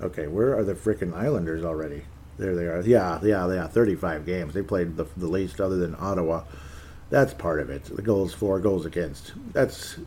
[0.02, 2.04] Okay, where are the freaking Islanders already?
[2.38, 2.82] There they are.
[2.82, 3.68] Yeah, yeah, yeah.
[3.68, 4.54] 35 games.
[4.54, 6.46] They played the, the least other than Ottawa.
[7.10, 7.84] That's part of it.
[7.84, 9.34] The goals for, goals against.
[9.52, 9.98] That's,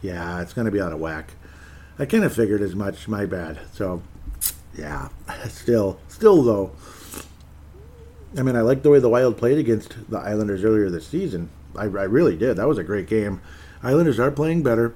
[0.00, 1.32] yeah, it's going to be out of whack.
[1.98, 3.08] I kind of figured as much.
[3.08, 3.58] My bad.
[3.74, 4.02] So,
[4.76, 5.10] yeah.
[5.48, 6.72] Still, still though
[8.36, 11.50] I mean, I like the way the Wild played against the Islanders earlier this season.
[11.76, 12.56] I, I really did.
[12.56, 13.40] That was a great game.
[13.82, 14.94] Islanders are playing better,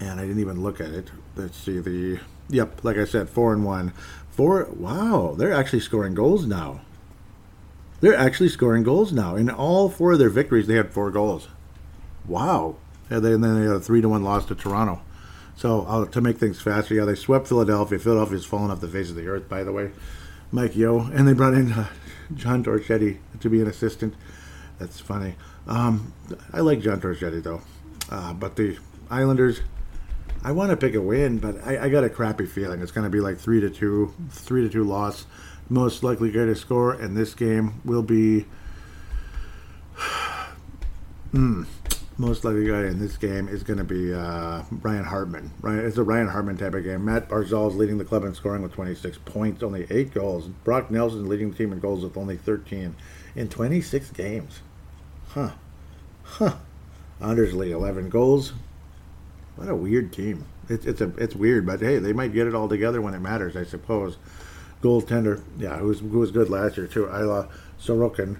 [0.00, 1.10] and I didn't even look at it.
[1.36, 2.20] Let's see the.
[2.50, 3.92] Yep, like I said, four and one.
[4.30, 4.68] Four.
[4.70, 6.80] Wow, they're actually scoring goals now.
[8.00, 9.36] They're actually scoring goals now.
[9.36, 11.48] In all four of their victories, they had four goals.
[12.26, 12.76] Wow.
[13.10, 15.00] And then they had a three to one loss to Toronto.
[15.56, 17.98] So uh, to make things faster, yeah, they swept Philadelphia.
[17.98, 19.90] Philadelphia's fallen off the face of the earth, by the way.
[20.52, 21.88] Mike Yeo, and they brought in uh,
[22.34, 24.14] John Torchetti to be an assistant.
[24.78, 25.34] That's funny.
[25.66, 26.12] Um,
[26.52, 27.62] I like John Torchetti though,
[28.10, 28.78] uh, but the
[29.10, 29.60] Islanders.
[30.44, 33.04] I want to pick a win, but I, I got a crappy feeling it's going
[33.04, 35.26] to be like three to two, three to two loss.
[35.68, 38.46] Most likely guy to score in this game will be.
[41.32, 41.64] Hmm
[42.18, 45.52] most likely guy in this game is going to be uh, Ryan Hartman.
[45.60, 47.04] Ryan, it's a Ryan Hartman type of game.
[47.04, 50.48] Matt Barzal is leading the club in scoring with 26 points, only eight goals.
[50.64, 52.96] Brock Nelson leading the team in goals with only 13
[53.36, 54.60] in 26 games.
[55.28, 55.52] Huh.
[56.24, 56.56] Huh.
[57.20, 58.52] Anders Lee, 11 goals.
[59.54, 60.44] What a weird team.
[60.68, 63.20] It's it's a it's weird, but hey, they might get it all together when it
[63.20, 64.18] matters, I suppose.
[64.82, 67.06] Goaltender, yeah, who was who was good last year too.
[67.08, 67.48] Ilya
[67.80, 68.36] Sorokin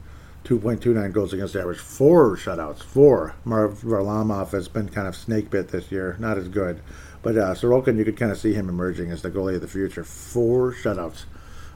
[0.48, 1.78] 2.29 goals against average.
[1.78, 2.82] Four shutouts.
[2.82, 3.34] Four.
[3.44, 6.16] Marv Varlamov has been kind of snake bit this year.
[6.18, 6.80] Not as good.
[7.20, 9.68] But uh, Sorokin, you could kind of see him emerging as the goalie of the
[9.68, 10.04] future.
[10.04, 11.24] Four shutouts.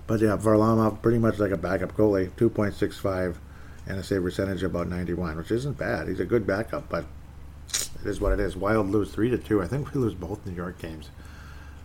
[0.06, 2.30] But yeah, Varlamov pretty much like a backup goalie.
[2.30, 3.36] 2.65
[3.86, 6.08] and a save percentage about 91, which isn't bad.
[6.08, 7.04] He's a good backup, but
[7.68, 8.56] it is what it is.
[8.56, 9.62] Wild lose 3 to 2.
[9.62, 11.10] I think we lose both New York games.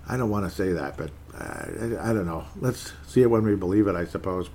[0.07, 2.45] I don't want to say that, but uh, I, I, don't know.
[2.61, 4.49] Let's see it when we believe it, I suppose.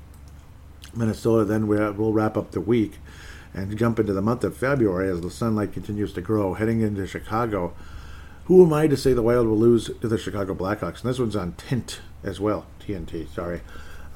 [0.95, 2.99] Minnesota, then we, we'll wrap up the week
[3.55, 7.07] and jump into the month of February as the sunlight continues to grow, heading into
[7.07, 7.74] Chicago.
[8.47, 11.03] Who am I to say the Wild will lose to the Chicago Blackhawks?
[11.03, 12.66] And this one's on Tint as well.
[12.80, 13.61] TNT, sorry.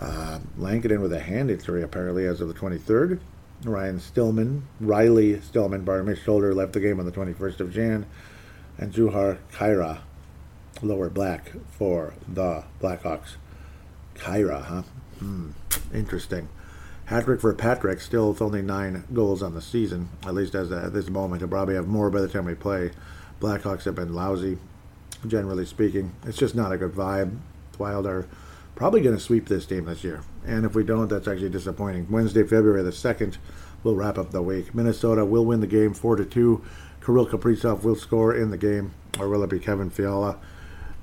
[0.01, 3.21] Uh, Lankinen with a hand injury apparently as of the 23rd.
[3.65, 8.07] Ryan Stillman, Riley Stillman, pardon me, shoulder left the game on the 21st of Jan.
[8.79, 10.01] And Jujhar Khaira,
[10.83, 13.37] lower black for the Blackhawks.
[14.17, 14.83] Khaira, huh?
[15.19, 15.51] Hmm,
[15.95, 16.49] interesting.
[17.07, 20.93] Hat-trick for Patrick, still with only nine goals on the season, at least as at
[20.93, 21.41] this moment.
[21.41, 22.91] He'll probably have more by the time we play.
[23.41, 24.59] Blackhawks have been lousy,
[25.25, 26.17] generally speaking.
[26.25, 27.39] It's just not a good vibe.
[27.79, 28.27] Wild are
[28.75, 30.23] probably going to sweep this team this year.
[30.45, 32.11] And if we don't, that's actually disappointing.
[32.11, 33.37] Wednesday, February the 2nd,
[33.85, 34.75] we'll wrap up the week.
[34.75, 36.65] Minnesota will win the game 4 to 2.
[37.05, 40.41] Kirill Kaprizov will score in the game, or will it be Kevin Fiala?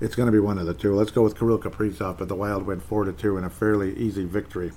[0.02, 0.94] It's going to be one of the two.
[0.94, 3.96] Let's go with Kirill Kaprizov, but the Wild win 4 to 2 in a fairly
[3.96, 4.74] easy victory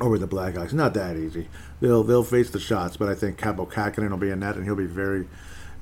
[0.00, 0.72] over the Black Blackhawks.
[0.72, 1.48] Not that easy.
[1.80, 4.64] They'll they'll face the shots, but I think Kaapo Kähkönen will be in net, and
[4.64, 5.28] he'll be very,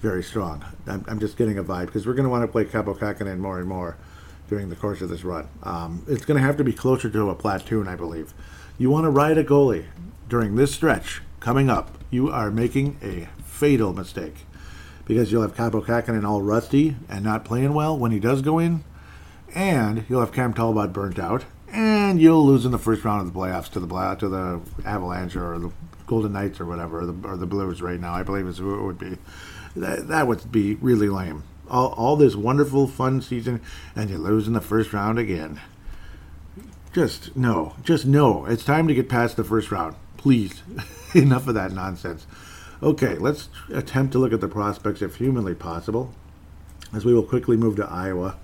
[0.00, 0.64] very strong.
[0.86, 3.38] I'm, I'm just getting a vibe because we're going to want to play Kaapo Kähkönen
[3.38, 3.96] more and more
[4.48, 5.48] during the course of this run.
[5.62, 8.34] Um, it's going to have to be closer to a platoon, I believe.
[8.78, 9.86] You want to ride a goalie
[10.28, 14.46] during this stretch coming up, you are making a fatal mistake
[15.04, 18.58] because you'll have Kaapo Kähkönen all rusty and not playing well when he does go
[18.58, 18.82] in,
[19.54, 21.44] and you'll have Cam Talbot burnt out,
[21.74, 25.36] and you'll lose in the first round of the playoffs to the to the Avalanche
[25.36, 25.70] or the
[26.06, 28.14] Golden Knights or whatever, or the, or the Blues right now.
[28.14, 29.18] I believe is who it would be.
[29.76, 33.60] That, that would be really lame all, all this wonderful fun season
[33.94, 35.60] and you lose in the first round again.
[36.92, 38.46] Just no, just no.
[38.46, 39.96] It's time to get past the first round.
[40.16, 40.62] Please.
[41.14, 42.26] Enough of that nonsense.
[42.82, 46.12] Okay, let's attempt to look at the prospects if humanly possible,
[46.92, 48.36] as we will quickly move to Iowa.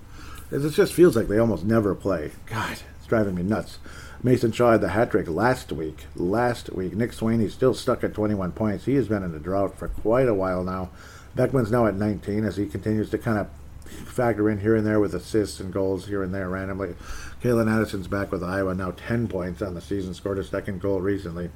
[0.51, 2.31] It just feels like they almost never play.
[2.45, 2.79] God,
[3.11, 3.77] driving me nuts.
[4.23, 6.05] Mason Shaw had the hat trick last week.
[6.15, 6.95] Last week.
[6.95, 8.85] Nick Swaney's still stuck at 21 points.
[8.85, 10.91] He has been in a drought for quite a while now.
[11.35, 13.49] Beckman's now at 19 as he continues to kind of
[14.07, 16.95] factor in here and there with assists and goals here and there randomly.
[17.43, 21.01] Calen Addison's back with Iowa, now 10 points on the season, scored a second goal
[21.01, 21.49] recently.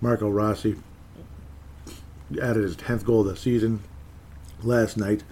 [0.00, 0.76] Marco Rossi
[2.40, 3.80] added his 10th goal of the season
[4.62, 5.24] last night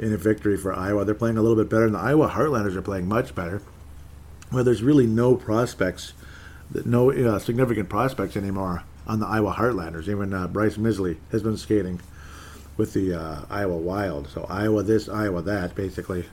[0.00, 1.04] in a victory for Iowa.
[1.04, 3.62] They're playing a little bit better, and the Iowa Heartlanders are playing much better.
[4.52, 6.12] Where there's really no prospects,
[6.84, 10.08] no uh, significant prospects anymore on the Iowa Heartlanders.
[10.08, 12.00] Even uh, Bryce Misley has been skating
[12.76, 14.28] with the uh, Iowa Wild.
[14.28, 16.26] So Iowa this, Iowa that, basically.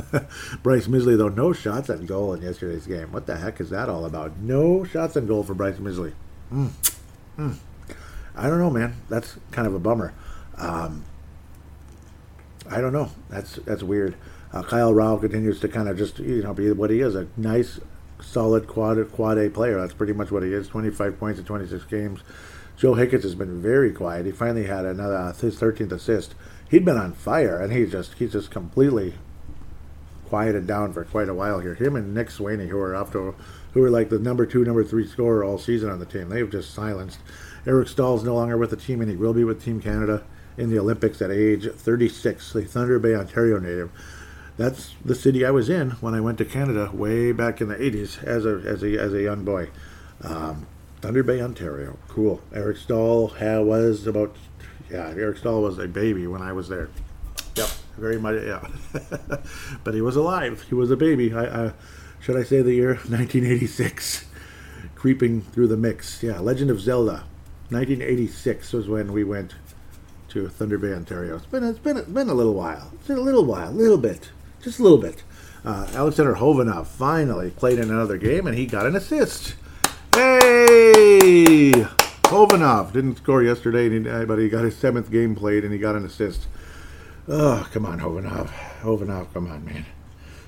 [0.62, 3.12] Bryce Misley, though, no shots on goal in yesterday's game.
[3.12, 4.38] What the heck is that all about?
[4.38, 6.12] No shots on goal for Bryce Misley.
[6.52, 6.70] Mm.
[7.38, 7.56] Mm.
[8.34, 8.96] I don't know, man.
[9.08, 10.14] That's kind of a bummer.
[10.56, 11.04] Um,
[12.70, 13.10] I don't know.
[13.28, 14.14] That's that's weird.
[14.52, 17.80] Uh, Kyle Rau continues to kind of just you know be what he is—a nice,
[18.20, 19.80] solid quad quad A player.
[19.80, 20.68] That's pretty much what he is.
[20.68, 22.20] Twenty-five points in twenty-six games.
[22.76, 24.26] Joe Hicketts has been very quiet.
[24.26, 26.34] He finally had another uh, his 13th assist.
[26.68, 29.14] He'd been on fire, and he's just he's just completely
[30.28, 31.74] quieted down for quite a while here.
[31.74, 33.34] Him and Nick Swaney, who are up to
[33.74, 36.50] who are like the number two, number three scorer all season on the team, they've
[36.50, 37.18] just silenced.
[37.66, 40.24] Eric Staal's no longer with the team, and he will be with Team Canada
[40.56, 42.52] in the Olympics at age 36.
[42.52, 43.90] The Thunder Bay, Ontario native.
[44.56, 47.76] That's the city I was in when I went to Canada way back in the
[47.76, 49.68] 80s as a as a as a young boy.
[50.22, 50.66] Um,
[51.02, 51.98] Thunder Bay, Ontario.
[52.06, 52.40] Cool.
[52.54, 53.32] Eric Staal
[53.64, 54.36] was about,
[54.88, 56.90] yeah, Eric Staal was a baby when I was there.
[57.56, 58.64] Yep, very much, yeah.
[59.84, 60.64] but he was alive.
[60.68, 61.34] He was a baby.
[61.34, 61.72] I, I,
[62.20, 64.26] should I say the year 1986?
[64.94, 66.22] Creeping through the mix.
[66.22, 67.24] Yeah, Legend of Zelda.
[67.70, 69.54] 1986 was when we went
[70.28, 71.34] to Thunder Bay, Ontario.
[71.34, 72.92] It's been it's been it's been a little while.
[72.94, 74.30] It's been a little while, a little bit,
[74.62, 75.22] just a little bit.
[75.64, 79.54] Uh, Alexander Khovanov finally played in another game, and he got an assist.
[80.14, 81.72] Hey!
[82.22, 86.04] Khovanov didn't score yesterday, but he got his seventh game played and he got an
[86.04, 86.46] assist.
[87.28, 88.48] Oh, come on, Khovanov.
[88.80, 89.84] Khovanov, come on, man.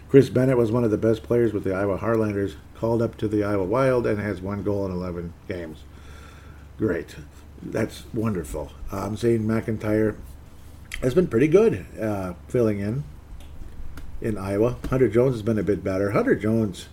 [0.09, 3.29] Chris Bennett was one of the best players with the Iowa Heartlanders, called up to
[3.29, 5.85] the Iowa Wild, and has one goal in 11 games.
[6.79, 7.17] Great.
[7.63, 8.73] That's wonderful.
[8.91, 10.17] Um, Zane McIntyre
[11.03, 13.05] has been pretty good uh, filling in
[14.25, 14.77] in Iowa.
[14.91, 16.11] Hunter Jones has been a bit better.
[16.11, 16.89] Hunter Jones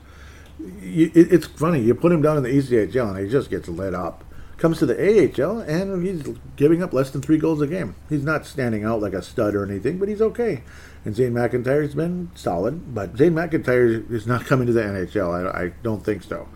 [0.81, 1.81] you, it, it's funny.
[1.81, 4.23] You put him down in the ECHL and he just gets lit up.
[4.57, 7.95] Comes to the AHL and he's giving up less than three goals a game.
[8.09, 10.63] He's not standing out like a stud or anything, but he's okay.
[11.03, 15.53] And Zane McIntyre's been solid, but Zane McIntyre is not coming to the NHL.
[15.53, 16.47] I, I don't think so.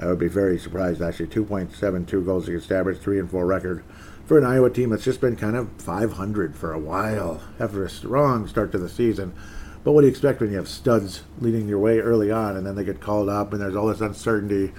[0.00, 1.28] I would be very surprised actually.
[1.28, 3.84] 2.72 goals against average, three and four record
[4.26, 7.90] for an Iowa team that's just been kind of 500 for a while after a
[7.90, 9.32] strong start to the season.
[9.84, 12.66] But what do you expect when you have studs leading your way early on, and
[12.66, 14.72] then they get called up, and there's all this uncertainty,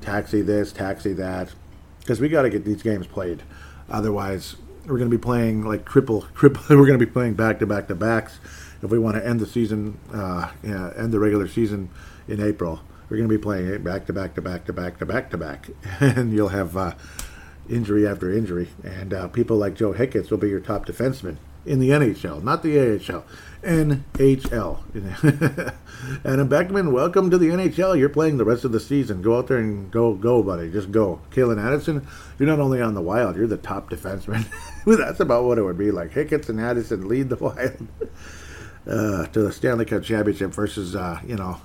[0.00, 1.52] taxi this, taxi that,
[1.98, 3.42] because we got to get these games played.
[3.90, 4.54] Otherwise,
[4.86, 6.62] we're going to be playing like triple, triple.
[6.70, 8.40] We're going to be playing back to back to backs
[8.82, 11.88] if we want to end the season, uh, end the regular season
[12.26, 12.80] in April.
[13.08, 15.30] We're going to be playing it back to back to back to back to back
[15.30, 15.68] to back,
[16.00, 16.94] and you'll have uh,
[17.68, 21.78] injury after injury, and uh, people like Joe Hicketts will be your top defenseman in
[21.78, 23.24] the NHL, not the AHL.
[23.62, 25.72] NHL.
[26.24, 27.96] Adam Beckman, welcome to the NHL.
[27.96, 29.22] You're playing the rest of the season.
[29.22, 30.70] Go out there and go, go, buddy.
[30.70, 31.20] Just go.
[31.30, 32.06] Calen Addison,
[32.38, 34.46] you're not only on the Wild, you're the top defenseman.
[34.86, 36.10] That's about what it would be like.
[36.10, 37.86] Hicketts and Addison lead the Wild
[38.86, 41.60] uh, to the Stanley Cup Championship versus, uh, you know,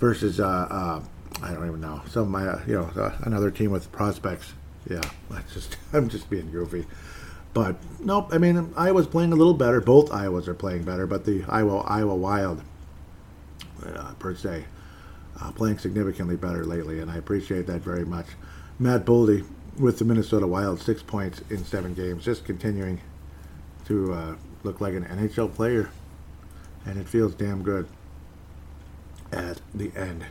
[0.00, 1.02] versus, uh, uh,
[1.40, 4.54] I don't even know, some, uh, you know, uh, another team with prospects.
[4.90, 6.84] Yeah, that's just, I'm just being goofy.
[7.56, 9.80] But nope, I mean Iowa's playing a little better.
[9.80, 12.60] Both Iowas are playing better, but the Iowa Iowa Wild,
[13.82, 14.66] uh, per se,
[15.40, 18.26] uh, playing significantly better lately, and I appreciate that very much.
[18.78, 19.46] Matt Boldy
[19.78, 23.00] with the Minnesota Wild, six points in seven games, just continuing
[23.86, 25.88] to uh, look like an NHL player,
[26.84, 27.88] and it feels damn good
[29.32, 30.26] at the end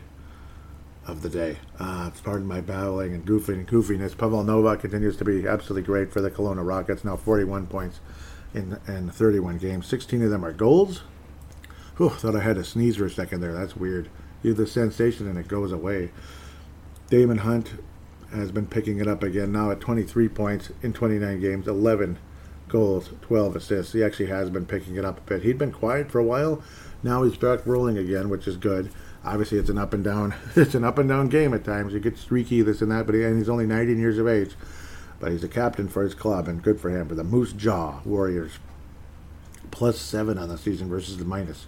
[1.08, 1.58] of the day.
[1.80, 4.18] Uh, pardon my babbling and goofing and goofiness.
[4.18, 7.04] Pavel Novak continues to be absolutely great for the Kelowna Rockets.
[7.04, 8.00] Now 41 points
[8.54, 9.86] in, in 31 games.
[9.88, 11.04] 16 of them are goals.
[11.98, 13.54] Whew, thought I had to sneeze for a second there.
[13.54, 14.10] That's weird.
[14.42, 16.12] You have the sensation and it goes away.
[17.10, 17.74] Daemon Hunt
[18.34, 22.18] has been picking it up again now at 23 points in 29 games, 11
[22.68, 23.94] goals, 12 assists.
[23.94, 25.44] He actually has been picking it up a bit.
[25.44, 26.64] He'd been quiet for a while.
[27.04, 28.92] Now he's back rolling again, which is good
[29.26, 31.94] obviously it's an up and down it's an up and down game at times.
[31.94, 34.56] You gets streaky, this and that, but he, and he's only 19 years of age.
[35.20, 37.08] But he's a captain for his club, and good for him.
[37.08, 38.60] For the Moose Jaw Warriors,
[39.72, 41.68] plus seven on the season versus the minus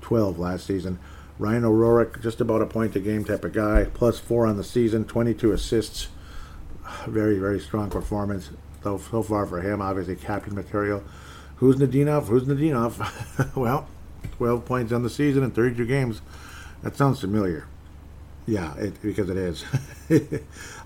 [0.00, 0.98] 12 last season.
[1.38, 4.64] Ryan O'Rourke, just about a point a game type of guy, plus four on the
[4.64, 6.08] season, 22 assists.
[7.06, 8.50] Very, very strong performance
[8.82, 9.82] so, so far for him.
[9.82, 11.04] Obviously, captain material.
[11.60, 12.26] Khusnutdinov?
[12.26, 13.54] Who's Nadinov?
[13.56, 13.86] well,
[14.36, 16.22] 12 points on the season in 32 games.
[16.82, 17.66] That sounds familiar.
[18.46, 19.64] Yeah, it, because it is.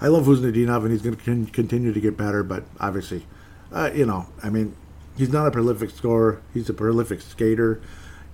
[0.00, 2.42] I love Khusnutdinov, and he's going to continue to get better.
[2.42, 3.24] But obviously,
[3.70, 4.74] uh, you know, I mean,
[5.16, 6.42] he's not a prolific scorer.
[6.52, 7.80] He's a prolific skater.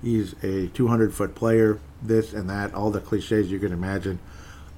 [0.03, 1.79] He's a 200 foot player.
[2.01, 4.19] This and that, all the cliches you can imagine.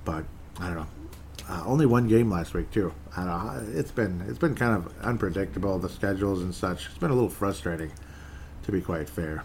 [0.04, 0.24] But
[0.58, 0.86] I don't know.
[1.48, 2.92] Uh, only one game last week too.
[3.16, 3.78] I don't know.
[3.78, 6.86] It's been it's been kind of unpredictable the schedules and such.
[6.86, 7.92] It's been a little frustrating,
[8.64, 9.44] to be quite fair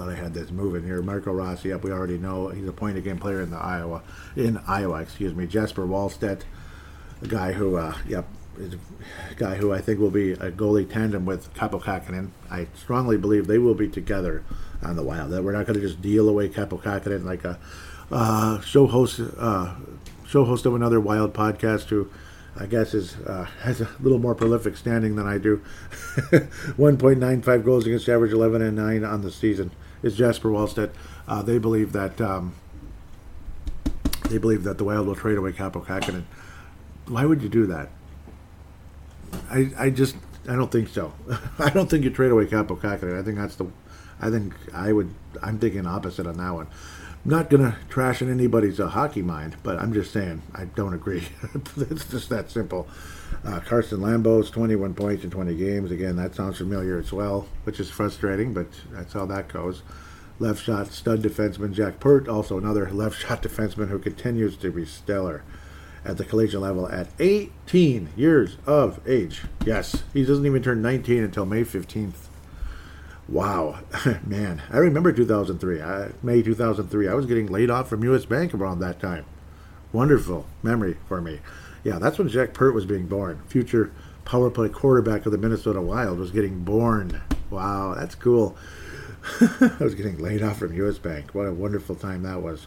[0.00, 1.02] thought I had this moving here.
[1.02, 4.02] Marco Rossi, up we already know he's a point game player in the Iowa,
[4.34, 5.46] in Iowa, excuse me.
[5.46, 6.42] Jesper Wallstedt,
[7.20, 8.26] a guy who, uh, yep,
[8.58, 8.76] is
[9.30, 12.30] a guy who I think will be a goalie tandem with Kaapo Kähkönen.
[12.50, 14.42] I strongly believe they will be together
[14.82, 15.32] on the Wild.
[15.32, 17.58] That we're not going to just deal away Kaapo Kähkönen like a
[18.10, 19.74] uh, show host, uh,
[20.26, 22.10] show host of another Wild podcast who
[22.56, 25.60] I guess is uh, has a little more prolific standing than I do.
[26.78, 29.72] 1.95 goals against average, 11 and 9 on the season
[30.02, 30.90] is Jesper Wallstedt.
[31.28, 32.54] Uh, they believe that um,
[34.28, 36.24] they believe that the Wild will trade away Kaapo Kähkönen.
[37.06, 37.88] Why would you do that?
[39.50, 40.16] I I just
[40.48, 41.12] I don't think so.
[41.58, 43.18] I don't think you trade away Kaapo Kähkönen.
[43.18, 43.66] I think that's the
[44.20, 46.66] I think I would I'm thinking opposite on that one.
[47.24, 50.94] I'm not gonna trash in anybody's uh, hockey mind, but I'm just saying I don't
[50.94, 51.28] agree.
[51.76, 52.88] it's just that simple.
[53.44, 55.90] Uh, Carson Lambos 21 points in 20 games.
[55.90, 59.82] Again, that sounds familiar as well, which is frustrating, but that's how that goes.
[60.38, 64.84] Left shot stud defenseman Jack Peart, also another left shot defenseman who continues to be
[64.84, 65.42] stellar
[66.04, 69.42] at the collegiate level at 18 years of age.
[69.64, 72.28] Yes, he doesn't even turn 19 until May 15th.
[73.28, 73.80] Wow,
[74.26, 77.06] man, I remember 2003, I, May 2003.
[77.08, 78.24] I was getting laid off from U.S.
[78.24, 79.24] Bank around that time.
[79.92, 81.40] Wonderful memory for me.
[81.84, 83.42] Yeah, that's when Jack Peart was being born.
[83.46, 83.92] Future
[84.24, 87.20] power play quarterback of the Minnesota Wild was getting born.
[87.50, 88.56] Wow, that's cool.
[89.40, 90.98] I was getting laid off from U.S.
[90.98, 91.34] Bank.
[91.34, 92.66] What a wonderful time that was.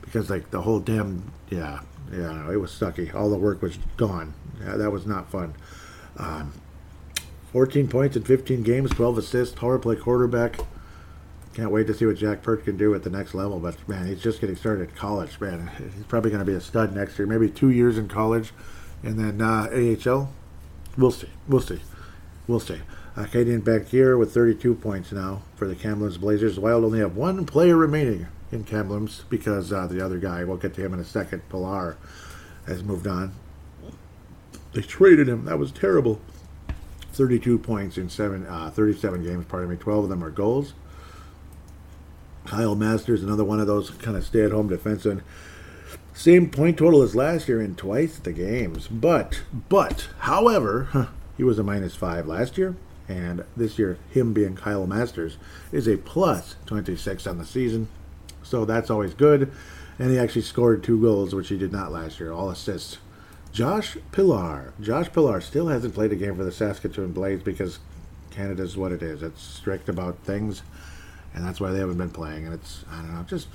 [0.00, 1.80] Because like the whole damn yeah
[2.12, 3.14] yeah it was sucky.
[3.14, 4.34] All the work was gone.
[4.64, 5.54] Yeah, that was not fun.
[6.16, 6.52] Um,
[7.52, 10.58] 14 points in 15 games, 12 assists, power play quarterback.
[11.54, 13.58] Can't wait to see what Jack Peart can do at the next level.
[13.58, 15.38] But man, he's just getting started at college.
[15.38, 17.26] Man, he's probably going to be a stud next year.
[17.26, 18.52] Maybe two years in college,
[19.02, 20.32] and then uh, AHL.
[20.96, 21.28] We'll see.
[21.48, 21.80] We'll see.
[22.46, 22.80] We'll see.
[23.16, 26.58] Uh, Bankier with 32 points now for the Kamloops Blazers.
[26.58, 30.74] Wild only have one player remaining in Kamloops because uh, the other guy, we'll get
[30.74, 31.96] to him in a second, Pillar,
[32.66, 33.34] has moved on.
[34.72, 35.44] They traded him.
[35.44, 36.20] That was terrible.
[37.12, 39.44] 32 points in seven, uh, 37 games.
[39.46, 39.76] Pardon me.
[39.76, 40.72] 12 of them are goals.
[42.52, 45.22] Kyle Masters, another one of those kind of stay-at-home defensemen.
[46.12, 48.88] Same point total as last year in twice the games.
[48.88, 49.40] But,
[49.70, 52.76] but, however, he was a minus five last year,
[53.08, 55.38] and this year, him being Kyle Masters,
[55.72, 57.88] is a plus 26 on the season.
[58.42, 59.50] So that's always good.
[59.98, 62.98] And he actually scored two goals, which he did not last year, all assists.
[63.50, 64.74] Josh Pillar.
[64.78, 67.78] Josh Pillar still hasn't played a game for the Saskatoon Blades because
[68.30, 69.22] Canada's what it is.
[69.22, 70.60] It's strict about things,
[71.34, 72.44] and that's why they haven't been playing.
[72.44, 73.48] And it's, I don't know, just.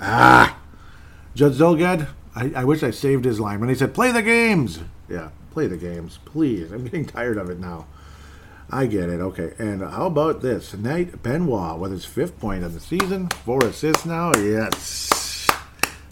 [0.00, 0.58] Ah!
[1.34, 4.80] Judd Zulgad, I, I wish I saved his line when he said, play the games.
[5.08, 6.72] Yeah, play the games, please.
[6.72, 7.86] I'm getting tired of it now.
[8.72, 9.20] I get it.
[9.20, 9.52] Okay.
[9.58, 10.74] And how about this?
[10.74, 13.28] Nate Benoit with his fifth point of the season.
[13.28, 14.32] Four assists now.
[14.36, 15.48] Yes.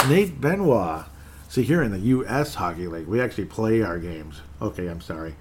[0.09, 1.05] Nate Benoit.
[1.49, 2.57] See, here in the U.S.
[2.57, 4.43] Hockey League, we actually play our games.
[4.61, 5.37] Okay, I'm sorry.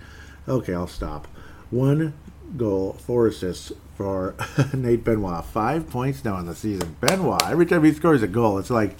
[0.48, 1.28] Okay, I'll stop.
[1.70, 2.14] One
[2.56, 4.36] goal, four assists for
[4.74, 5.44] Nate Benoit.
[5.44, 6.96] Five points now in the season.
[7.02, 8.96] Benoit, every time he scores a goal, it's like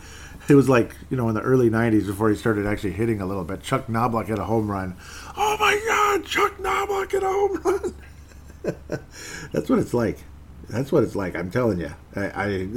[0.50, 3.26] it was like you know in the early '90s before he started actually hitting a
[3.26, 3.62] little bit.
[3.62, 4.96] Chuck Knoblauch had a home run.
[5.38, 7.96] Oh my God, Chuck Knoblauch hit a home run.
[9.52, 10.18] that's what it's like.
[10.68, 11.36] That's what it's like.
[11.36, 11.94] I'm telling you.
[12.16, 12.68] I, I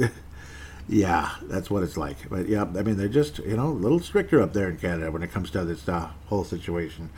[0.87, 2.29] yeah, that's what it's like.
[2.29, 5.11] But yeah, I mean they're just you know a little stricter up there in Canada
[5.11, 7.09] when it comes to this uh, whole situation.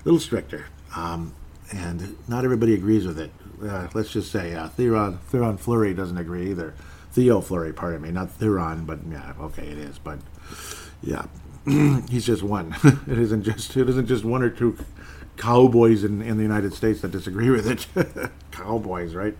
[0.00, 0.66] A little stricter.
[0.96, 1.34] Um,
[1.70, 3.30] and not everybody agrees with it.
[3.62, 6.74] Uh, let's just say uh, Theron Theron Fleury doesn't agree either.
[7.12, 10.18] Theo Fleury, pardon me, not Theron, but yeah, okay, it is, but
[11.02, 11.26] yeah,
[12.08, 12.76] he's just one.
[12.84, 14.76] it isn't just it isn't just one or two
[15.36, 18.30] cowboys in, in the United States that disagree with it.
[18.50, 19.36] cowboys, right?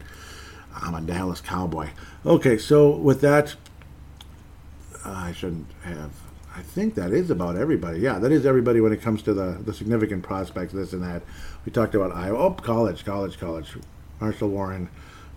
[0.74, 1.90] I'm a Dallas cowboy.
[2.24, 3.56] Okay, so with that,
[5.04, 6.12] I shouldn't have.
[6.56, 8.00] I think that is about everybody.
[8.00, 11.22] Yeah, that is everybody when it comes to the, the significant prospects, this and that.
[11.64, 12.38] We talked about Iowa.
[12.38, 13.76] Oh, college, college, college.
[14.20, 14.88] Marshall Warren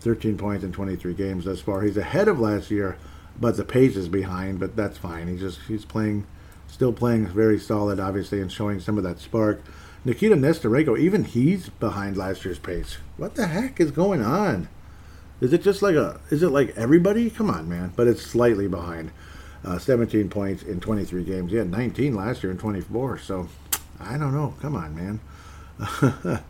[0.02, 1.82] 13 points in 23 games thus far.
[1.82, 2.98] He's ahead of last year,
[3.40, 4.60] but the pace is behind.
[4.60, 5.28] But that's fine.
[5.28, 6.26] He's just he's playing,
[6.68, 9.62] still playing very solid, obviously, and showing some of that spark.
[10.04, 12.98] Nikita Nesterenko, even he's behind last year's pace.
[13.18, 14.68] What the heck is going on?
[15.40, 16.20] Is it just like a?
[16.32, 17.30] Is it like everybody?
[17.30, 17.94] Come on, man!
[17.96, 19.12] But it's slightly behind.
[19.64, 21.52] Uh, 17 points in 23 games.
[21.52, 23.20] He had 19 last year in 24.
[23.20, 23.48] So
[24.00, 24.56] I don't know.
[24.60, 25.20] Come on, man.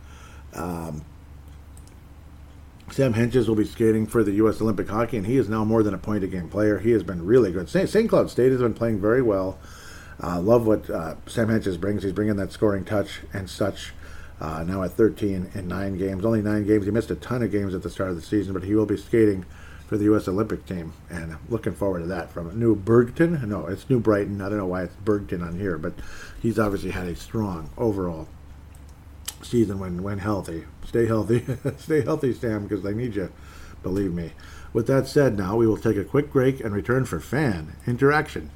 [0.54, 1.04] um,
[2.92, 4.60] Sam Hentges will be skating for the U.S.
[4.60, 6.78] Olympic Hockey, and he is now more than a point a game player.
[6.78, 7.70] He has been really good.
[7.70, 8.06] St.
[8.06, 9.58] Cloud State has been playing very well.
[10.22, 12.02] Uh, love what uh, Sam Hentges brings.
[12.02, 13.94] He's bringing that scoring touch and such.
[14.42, 16.84] Uh, now at 13 in nine games, only nine games.
[16.84, 18.84] He missed a ton of games at the start of the season, but he will
[18.84, 19.46] be skating
[19.86, 20.28] for the U.S.
[20.28, 22.30] Olympic team, and looking forward to that.
[22.30, 24.42] From New Bergton, no, it's New Brighton.
[24.42, 25.94] I don't know why it's Bergton on here, but
[26.42, 28.28] he's obviously had a strong overall
[29.40, 30.64] season when when healthy.
[30.92, 31.42] Stay healthy,
[31.78, 33.32] stay healthy, Sam, because they need you.
[33.82, 34.32] Believe me.
[34.74, 38.50] With that said, now we will take a quick break and return for fan interaction.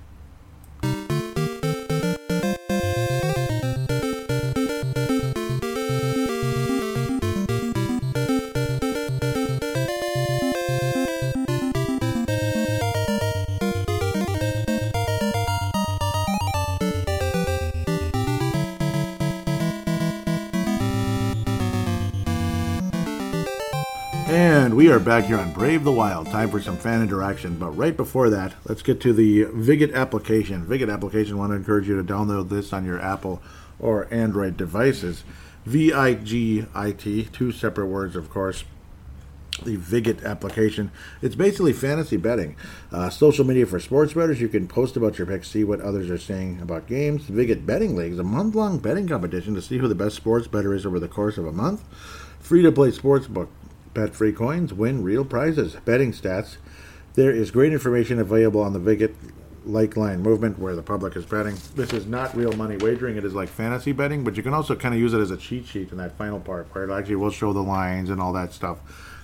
[25.07, 26.27] Back here on Brave the Wild.
[26.27, 27.57] Time for some fan interaction.
[27.59, 30.67] But right before that, let's get to the Vigit application.
[30.67, 33.41] Vigit application, I want to encourage you to download this on your Apple
[33.79, 35.23] or Android devices.
[35.65, 38.65] V I G I T, two separate words, of course.
[39.63, 40.91] The Vigit application.
[41.23, 42.57] It's basically fantasy betting.
[42.91, 44.41] Uh, social media for sports bettors.
[44.41, 47.31] You can post about your picks, see what others are saying about games.
[47.31, 50.49] Vigit Betting League is a month long betting competition to see who the best sports
[50.49, 51.85] better is over the course of a month.
[52.41, 53.51] Free to play sports book
[53.97, 55.75] Bet free coins, win real prizes.
[55.87, 56.59] Betting stats.
[57.15, 59.15] There is great information available on the Vigit
[59.65, 61.57] like line movement where the public is betting.
[61.77, 63.17] This is not real money wagering.
[63.17, 65.37] It is like fantasy betting, but you can also kind of use it as a
[65.39, 68.35] cheat sheet in that final part where it actually will show the lines and all
[68.35, 68.81] that stuff.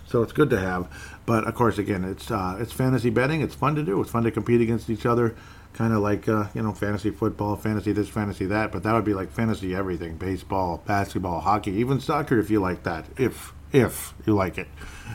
[0.07, 0.89] So it's good to have.
[1.27, 3.43] But of course, again, it's uh, it's fantasy betting.
[3.43, 4.01] It's fun to do.
[4.01, 5.37] It's fun to compete against each other,
[5.75, 8.73] kind of like uh, you know fantasy football, fantasy this, fantasy that.
[8.73, 12.85] But that would be like fantasy everything: baseball, basketball, hockey, even soccer if you like
[12.85, 13.05] that.
[13.19, 14.69] If if you like it.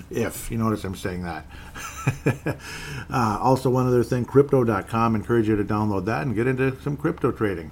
[0.10, 1.46] If you notice, I'm saying that.
[3.10, 5.16] uh, also, one other thing, crypto.com.
[5.16, 7.72] Encourage you to download that and get into some crypto trading.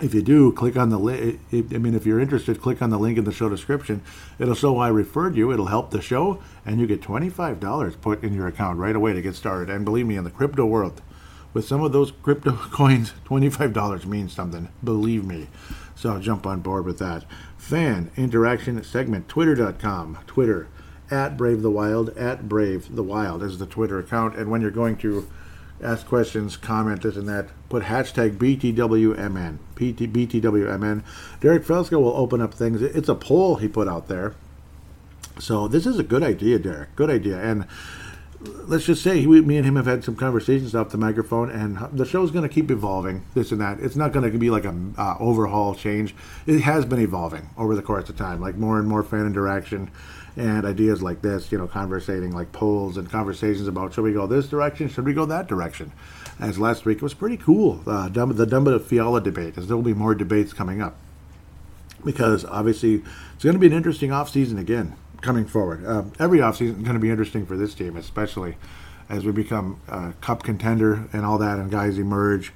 [0.00, 1.40] If you do, click on the link.
[1.52, 4.02] I mean, if you're interested, click on the link in the show description.
[4.38, 5.50] It'll show I referred you.
[5.52, 9.22] It'll help the show, and you get $25 put in your account right away to
[9.22, 9.70] get started.
[9.70, 11.02] And believe me, in the crypto world,
[11.52, 14.68] with some of those crypto coins, $25 means something.
[14.84, 15.48] Believe me.
[15.96, 17.24] So jump on board with that.
[17.68, 20.68] Fan interaction segment, twitter.com, Twitter,
[21.10, 24.36] at Brave the Wild, at Brave the Wild is the Twitter account.
[24.36, 25.28] And when you're going to
[25.82, 31.04] ask questions, comment this and that, put hashtag BTWMN, PT, BTWMN.
[31.40, 32.80] Derek Felska will open up things.
[32.80, 34.34] It's a poll he put out there.
[35.38, 36.96] So this is a good idea, Derek.
[36.96, 37.38] Good idea.
[37.38, 37.66] And
[38.40, 41.78] let's just say we, me and him have had some conversations off the microphone, and
[41.96, 43.24] the show's going to keep evolving.
[43.34, 43.80] This and that.
[43.80, 46.14] It's not going to be like a uh, overhaul change.
[46.46, 49.90] It has been evolving over the course of time, like more and more fan interaction
[50.36, 51.50] and ideas like this.
[51.50, 55.14] You know, conversating like polls and conversations about should we go this direction, should we
[55.14, 55.92] go that direction.
[56.38, 57.82] As last week it was pretty cool.
[57.84, 60.96] Uh, the Dumba Fiala debate, as there will be more debates coming up,
[62.04, 63.02] because obviously
[63.34, 65.86] it's going to be an interesting off season again coming forward.
[65.86, 68.56] Um, every offseason is going to be interesting for this team, especially
[69.08, 72.52] as we become a cup contender and all that, and guys emerge,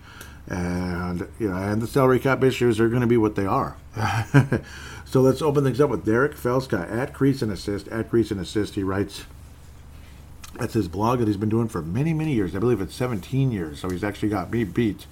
[0.46, 3.76] and you know, and the salary cap issues are going to be what they are.
[5.04, 7.88] so let's open things up with Derek Felska at Crease and Assist.
[7.88, 9.24] At Crease and Assist, he writes.
[10.56, 12.54] That's his blog that he's been doing for many, many years.
[12.54, 13.80] I believe it's 17 years.
[13.80, 15.06] So he's actually got me beat.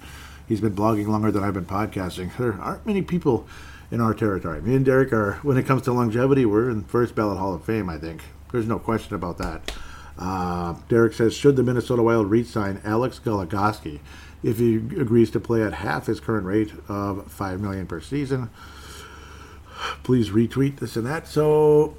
[0.47, 2.37] He's been blogging longer than I've been podcasting.
[2.37, 3.47] There aren't many people
[3.91, 4.61] in our territory.
[4.61, 7.63] Me and Derek are, when it comes to longevity, we're in first ballot Hall of
[7.63, 8.23] Fame, I think.
[8.51, 9.71] There's no question about that.
[10.17, 13.99] Uh, Derek says, should the Minnesota Wild re-sign Alex Goligoski
[14.43, 18.49] if he agrees to play at half his current rate of five million per season?
[20.03, 21.27] Please retweet this and that.
[21.27, 21.95] So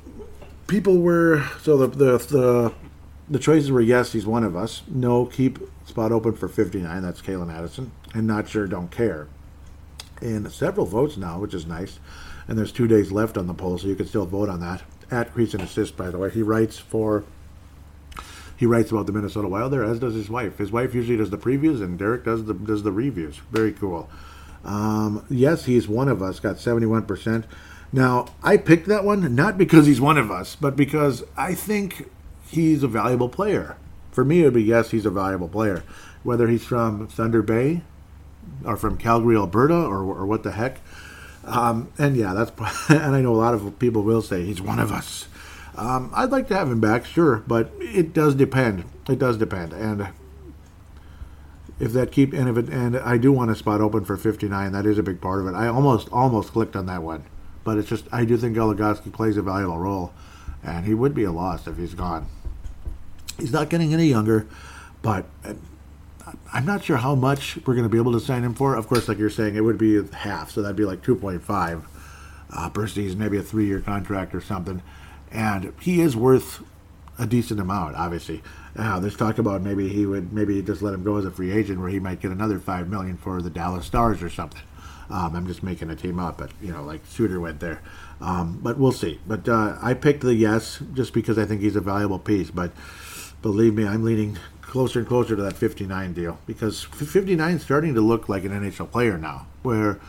[0.66, 2.72] people were so the the the,
[3.28, 4.82] the choices were yes, he's one of us.
[4.86, 7.02] No, keep spot open for 59.
[7.02, 9.26] That's Calen Addison, and not sure, don't care
[10.22, 11.98] in several votes now, which is nice.
[12.48, 14.82] And there's two days left on the poll, so you can still vote on that.
[15.10, 17.24] At Crease and Assist, by the way, he writes for.
[18.56, 20.58] He writes about the Minnesota Wild there, as does his wife.
[20.58, 23.38] His wife usually does the previews, and Derek does the does the reviews.
[23.50, 24.08] Very cool.
[24.64, 26.40] Um, yes, he's one of us.
[26.40, 27.44] Got seventy one percent.
[27.92, 32.08] Now I picked that one not because he's one of us, but because I think
[32.48, 33.76] he's a valuable player.
[34.12, 35.82] For me, it would be yes, he's a valuable player.
[36.22, 37.82] Whether he's from Thunder Bay,
[38.64, 40.78] are from Calgary, Alberta, or, or what the heck.
[41.44, 42.52] Um, and yeah, that's
[42.90, 45.26] and I know a lot of people will say he's one of us.
[45.74, 48.84] Um, I'd like to have him back, sure, but it does depend.
[49.08, 50.08] It does depend, and
[51.80, 54.72] if that keep and if it and I do want a spot open for 59,
[54.72, 55.54] that is a big part of it.
[55.54, 57.24] I almost almost clicked on that one,
[57.64, 60.12] but it's just I do think Goligoski plays a valuable role,
[60.62, 62.26] and he would be a loss if he's gone.
[63.38, 64.46] He's not getting any younger,
[65.00, 65.24] but
[66.52, 68.74] I'm not sure how much we're going to be able to sign him for.
[68.74, 71.84] Of course, like you're saying, it would be half, so that'd be like 2.5
[72.50, 74.82] uh, per season, maybe a three-year contract or something.
[75.30, 76.62] And he is worth
[77.18, 78.42] a decent amount, obviously.
[78.76, 81.52] Uh, there's talk about maybe he would maybe just let him go as a free
[81.52, 84.62] agent, where he might get another five million for the Dallas Stars or something.
[85.10, 87.82] Um, I'm just making a team up, but you know, like Suter went there.
[88.20, 89.20] Um, but we'll see.
[89.26, 92.50] But uh, I picked the yes just because I think he's a valuable piece.
[92.50, 92.72] But
[93.42, 94.38] believe me, I'm leaning
[94.72, 98.52] closer and closer to that 59 deal because 59 is starting to look like an
[98.52, 100.00] NHL player now, where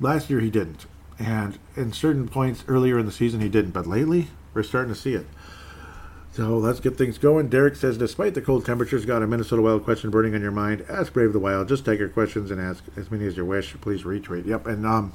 [0.00, 0.86] last year he didn't.
[1.18, 4.98] And in certain points earlier in the season he didn't, but lately we're starting to
[4.98, 5.26] see it.
[6.32, 7.50] So let's get things going.
[7.50, 10.82] Derek says, despite the cold temperatures, got a Minnesota Wild question burning on your mind.
[10.88, 11.68] Ask Brave the Wild.
[11.68, 13.78] Just take your questions and ask as many as you wish.
[13.82, 14.46] Please retweet.
[14.46, 15.12] Yep, and um,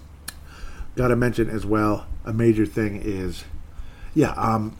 [0.95, 3.45] got to mention as well a major thing is,
[4.13, 4.77] yeah, um,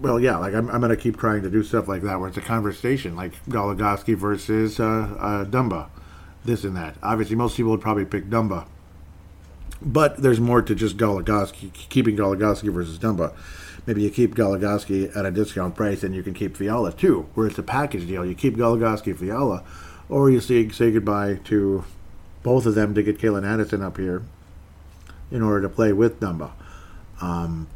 [0.00, 2.28] well, yeah, like I'm, I'm going to keep trying to do stuff like that where
[2.28, 4.84] it's a conversation, like Goligoski versus uh,
[5.18, 5.88] uh, Dumba,
[6.44, 6.96] this and that.
[7.02, 8.66] Obviously, most people would probably pick Dumba,
[9.82, 13.34] but there's more to just Goligoski, keeping Goligoski versus Dumba.
[13.86, 17.46] Maybe you keep Goligoski at a discount price and you can keep Fiala too, where
[17.46, 18.24] it's a package deal.
[18.24, 19.62] You keep Goligoski, Fiala,
[20.08, 21.84] or you say, say goodbye to
[22.42, 24.22] both of them to get Calen Addison up here
[25.30, 26.52] in order to play with Dumba.
[27.20, 27.68] Um,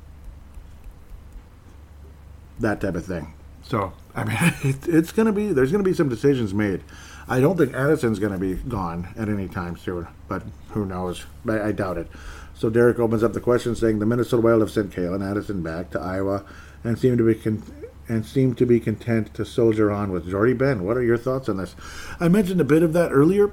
[2.60, 3.34] that type of thing.
[3.62, 6.82] So I mean, it, it's going to be there's going to be some decisions made.
[7.26, 11.24] I don't think Addison's going to be gone at any time soon, but who knows?
[11.48, 12.06] I, I, doubt it.
[12.54, 15.90] So Derek opens up the question saying the Minnesota Wild have sent Calen Addison back
[15.92, 16.44] to Iowa
[16.82, 17.62] and seem to be con-
[18.08, 20.84] and seem to be content to soldier on with Jordie Benn.
[20.84, 21.74] What are your thoughts on this?
[22.20, 23.50] I mentioned a bit of that earlier,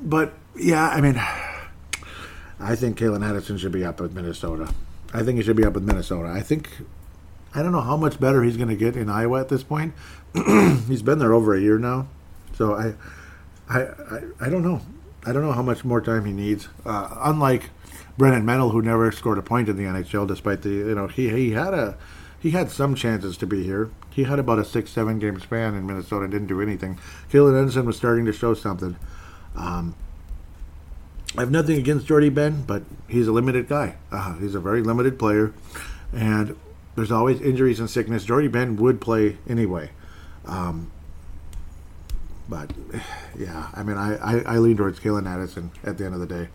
[0.00, 1.16] but yeah, I mean,
[2.60, 4.72] I think Calen Addison should be up with Minnesota.
[5.12, 6.30] I think he should be up with Minnesota.
[6.30, 6.70] I think
[7.54, 9.94] I don't know how much better he's going to get in Iowa at this point.
[10.88, 12.08] he's been there over a year now,
[12.56, 12.94] so I,
[13.68, 14.80] I, I, I, don't know.
[15.26, 16.68] I don't know how much more time he needs.
[16.86, 17.70] Uh, unlike
[18.16, 21.28] Brennan Menell, who never scored a point in the NHL, despite the you know he
[21.28, 21.98] he had a
[22.40, 23.90] he had some chances to be here.
[24.10, 26.98] He had about a six, seven game span in Minnesota and didn't do anything.
[27.30, 28.96] Calen Addison was starting to show something.
[29.54, 29.94] Um,
[31.36, 33.96] I have nothing against Jordie Benn, but he's a limited guy.
[34.10, 35.54] Uh, he's a very limited player,
[36.12, 36.56] and
[36.94, 38.24] there's always injuries and sickness.
[38.24, 39.90] Jordie Benn would play anyway.
[40.44, 40.90] Um,
[42.48, 42.72] but
[43.38, 46.26] yeah, I mean, I, I, I lean towards Calen Addison at the end of the
[46.26, 46.48] day.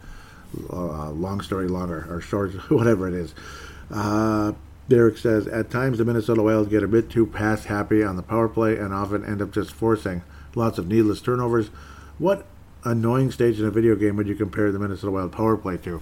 [0.71, 3.33] Uh, long story longer or short, whatever it is.
[3.91, 4.53] Uh,
[4.89, 8.23] Derek says at times the Minnesota Wild get a bit too pass happy on the
[8.23, 10.23] power play and often end up just forcing
[10.55, 11.67] lots of needless turnovers.
[12.17, 12.45] What
[12.83, 16.01] annoying stage in a video game would you compare the Minnesota Wild power play to?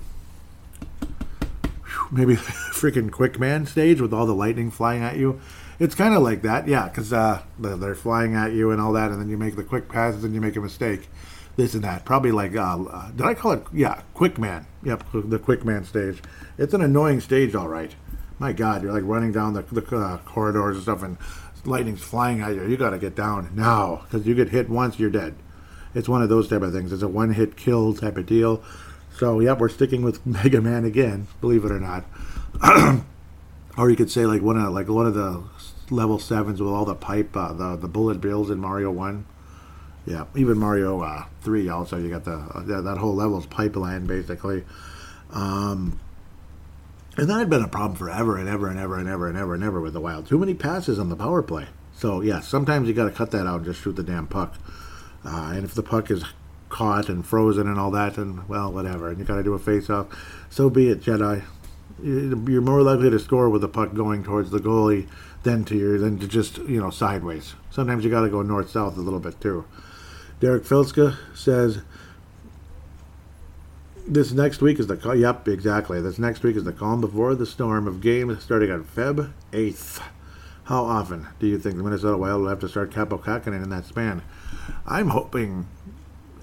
[2.12, 2.36] Maybe
[2.74, 5.40] freaking quick man stage with all the lightning flying at you.
[5.80, 9.12] It's kind of like that, yeah, because uh, they're flying at you and all that,
[9.12, 11.10] and then you make the quick passes and you make a mistake.
[11.58, 12.04] This and that.
[12.04, 13.64] Probably like, uh, uh, did I call it?
[13.74, 14.68] Yeah, quick man.
[14.84, 16.22] Yep, the quick man stage.
[16.58, 17.96] It's an annoying stage, all right.
[18.40, 21.18] My God, you're like running down the, the uh, corridors and stuff, and
[21.66, 22.68] lightning's flying at you.
[22.68, 25.36] You got to get down now because you get hit once, you're dead.
[25.94, 26.92] It's one of those type of things.
[26.92, 28.62] It's a one hit kill type of deal.
[29.18, 32.06] So, yep, we're sticking with Mega Man again, believe it or not.
[33.78, 35.44] or you could say like one of like one of the
[35.90, 39.26] level sevens with all the pipe, uh, the the bullet bills in Mario One.
[40.06, 41.68] Yeah, even Mario uh, Three.
[41.70, 44.64] Also, you got the uh, that whole level's pipeline basically.
[45.32, 46.00] Um,
[47.18, 49.54] and that had been a problem forever and ever and ever and ever and ever
[49.54, 50.28] and ever with the Wild.
[50.28, 51.68] Too many passes on the power play.
[51.94, 54.56] So yeah, sometimes you got to cut that out and just shoot the damn puck.
[55.24, 56.24] Uh, and if the puck is
[56.70, 59.60] caught and frozen and all that, and well, whatever, and you got to do a
[59.60, 60.08] face-off,
[60.50, 61.44] so be it, Jedi.
[62.04, 65.08] You're more likely to score with the puck going towards the goalie
[65.44, 67.54] than to your than to just you know sideways.
[67.70, 69.64] Sometimes you got to go north-south a little bit too.
[70.42, 71.80] Derek Felska says
[74.08, 76.02] this next week is the yep exactly.
[76.02, 80.02] This next week is the calm before the storm of games starting on Feb eighth.
[80.66, 83.70] How often do you think the Minnesota Wild will have to start Kaapo Kähkönen in
[83.70, 84.24] that span?
[84.88, 85.68] I'm hoping,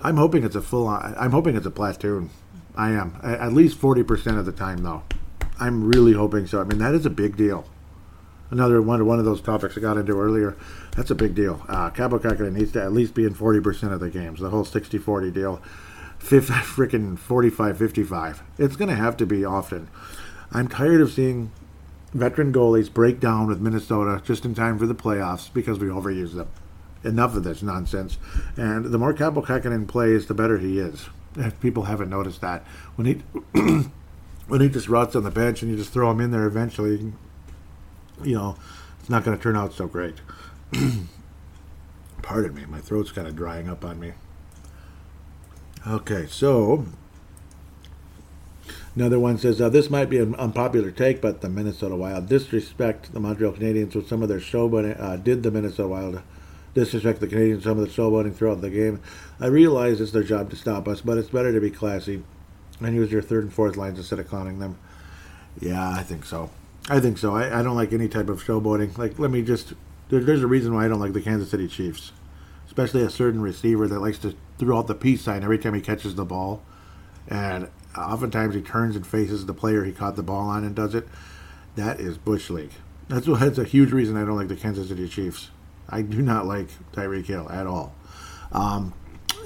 [0.03, 1.15] I'm hoping it's a full on.
[1.19, 2.31] I'm hoping it's a platoon.
[2.77, 5.03] I am at least forty percent of the time though.
[5.61, 6.61] I'm really hoping so.
[6.61, 7.65] I mean that is a big deal.
[8.51, 10.57] Another one one of those topics I got into earlier.
[10.97, 11.65] That's a big deal.
[11.69, 14.41] Uh, Kähkönen needs to at least be in forty percent of the games.
[14.41, 15.63] The whole 60-40 deal
[16.21, 18.43] freaking 45 55.
[18.59, 19.89] It's going to have to be often.
[20.53, 21.51] I'm tired of seeing
[22.13, 26.35] veteran goalies break down with Minnesota just in time for the playoffs because we overuse
[26.35, 26.49] them.
[27.05, 28.19] Enough of this nonsense.
[28.57, 31.09] And the more Kaapo Kähkönen plays, the better he is.
[31.37, 32.65] If people haven't noticed that.
[32.97, 33.23] When he
[34.49, 37.13] when he just rots on the bench and you just throw him in there eventually,
[38.23, 38.57] you know,
[39.01, 40.17] it's not going to turn out so great.
[42.23, 44.13] Pardon me, my throat's kind of drying up on me.
[45.87, 46.87] Okay, so
[48.95, 53.13] another one says uh, this might be an unpopular take, but the Minnesota Wild disrespect
[53.13, 55.01] the Montreal Canadiens with some of their showboating.
[55.01, 56.23] Uh, did the Minnesota Wild
[56.75, 59.01] disrespect the Canadiens some of the showboating throughout the game?
[59.41, 62.23] I realize it's their job to stop us, but it's better to be classy
[62.81, 64.79] and use your third and fourth lines instead of clowning them.
[65.61, 66.51] Yeah, I think so.
[66.89, 67.35] I think so.
[67.35, 68.97] I, I don't like any type of showboating.
[68.99, 69.75] Like, let me just.
[70.09, 72.13] There, there's a reason why I don't like the Kansas City Chiefs
[72.73, 75.81] especially a certain receiver that likes to throw out the peace sign every time he
[75.83, 76.63] catches the ball.
[77.29, 80.95] And oftentimes he turns and faces the player he caught the ball on and does
[80.95, 81.07] it.
[81.77, 82.73] That is Bush League.
[83.09, 85.51] That's, that's a huge reason I don't like the Kansas City Chiefs.
[85.93, 87.95] I do not like Tyreek Hill at all.
[88.51, 88.95] Um,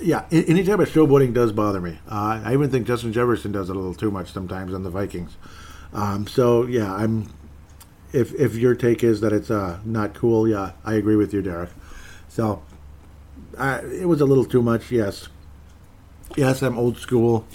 [0.01, 1.99] yeah, any type of showboating does bother me.
[2.09, 4.91] Uh, I even think Justin Jefferson does it a little too much sometimes on the
[4.91, 5.37] Vikings.
[5.93, 7.33] Um, so yeah, I'm.
[8.13, 11.43] If if your take is that it's uh, not cool, yeah, I agree with you,
[11.43, 11.71] Derek.
[12.29, 12.63] So
[13.59, 14.91] I, it was a little too much.
[14.91, 15.29] Yes,
[16.37, 17.47] yes, I'm old school.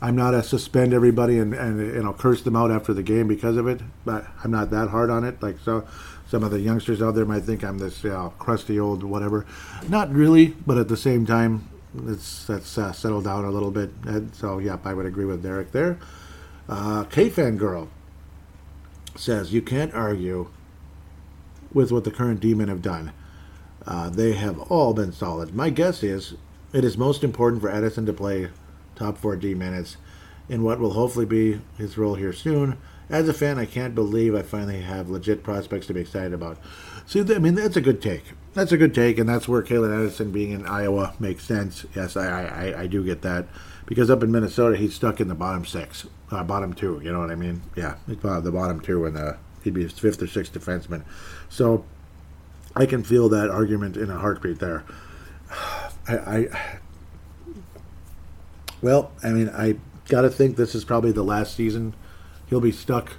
[0.00, 3.28] I'm not a suspend everybody and, and you know curse them out after the game
[3.28, 5.40] because of it, but I'm not that hard on it.
[5.42, 5.86] Like so,
[6.32, 8.06] some of the youngsters out there might think I'm this
[8.38, 9.44] crusty old whatever.
[9.86, 11.68] Not really, but at the same time,
[12.06, 13.90] it's that's uh, settled down a little bit.
[14.06, 15.98] And so, yep, I would agree with Derek there.
[16.70, 17.90] Uh, K-Fan Girl
[19.14, 20.48] says you can't argue
[21.70, 23.12] with what the current demon have done.
[23.86, 25.54] Uh, they have all been solid.
[25.54, 26.36] My guess is
[26.72, 28.48] it is most important for Addison to play
[28.94, 29.98] top 4D minutes
[30.48, 32.78] in what will hopefully be his role here soon.
[33.10, 36.58] As a fan, I can't believe I finally have legit prospects to be excited about.
[37.06, 38.24] See, I mean, that's a good take.
[38.54, 41.84] That's a good take, and that's where Calen Addison being in Iowa makes sense.
[41.94, 43.46] Yes, I, I, I do get that.
[43.86, 47.18] Because up in Minnesota, he's stuck in the bottom six, uh, bottom two, you know
[47.18, 47.62] what I mean?
[47.76, 49.34] Yeah, the bottom two, and uh,
[49.64, 51.02] he'd be his fifth or sixth defenseman.
[51.48, 51.84] So
[52.76, 54.84] I can feel that argument in a heartbeat there.
[56.08, 56.78] I, I
[58.80, 59.76] well, I mean, I
[60.08, 61.94] got to think this is probably the last season
[62.52, 63.12] he'll be stuck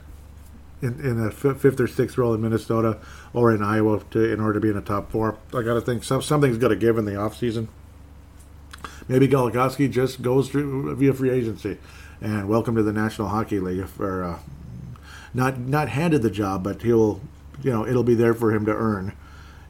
[0.83, 2.99] in, in a fifth or sixth role in Minnesota
[3.33, 5.39] or in Iowa to, in order to be in the top four.
[5.47, 7.67] I got to think some, something's got to give in the offseason.
[9.07, 11.79] Maybe Goligoski just goes through via free agency.
[12.21, 14.39] And welcome to the National Hockey League for uh,
[15.33, 17.19] not not handed the job, but he'll
[17.63, 19.13] you know it'll be there for him to earn,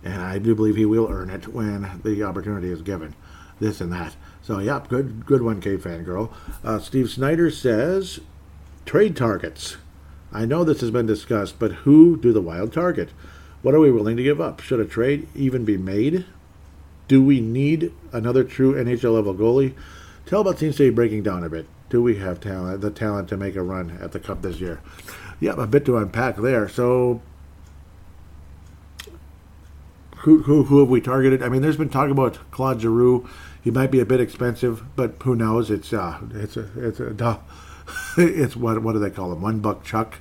[0.04, 3.16] and I do believe he will earn it when the opportunity is given.
[3.60, 4.16] This and that.
[4.44, 6.34] So yeah, good good one, K fan girl.
[6.64, 8.20] Uh, Steve Snyder says
[8.86, 9.78] trade targets.
[10.32, 13.10] I know this has been discussed, but who do the Wild target?
[13.62, 14.60] What are we willing to give up?
[14.60, 16.26] Should a trade even be made?
[17.08, 19.74] Do we need another true NHL level goalie?
[20.26, 21.68] Talbot seems to be breaking down a bit.
[21.90, 24.82] Do we have talent, the talent to make a run at the Cup this year?
[25.40, 26.68] Yeah, a bit to unpack there.
[26.68, 27.22] So,
[30.18, 31.44] who, who, who have we targeted?
[31.44, 33.28] I mean, there's been talk about Claude Giroux.
[33.62, 35.70] He might be a bit expensive, but who knows?
[35.70, 37.12] It's uh, it's a it's a
[38.18, 39.42] it's what what do they call him?
[39.42, 40.20] One buck Chuck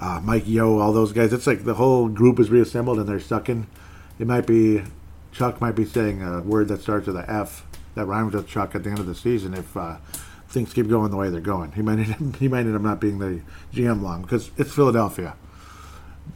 [0.00, 1.32] uh, Mike Yeo, all those guys.
[1.32, 3.66] It's like the whole group is reassembled and they're sucking.
[4.18, 4.82] It might be
[5.32, 8.74] Chuck might be saying a word that starts with a F that rhymes with Chuck
[8.74, 9.96] at the end of the season if uh,
[10.48, 11.72] things keep going the way they're going.
[11.72, 13.42] He might end, he might end up not being the
[13.72, 15.34] GM long because it's Philadelphia.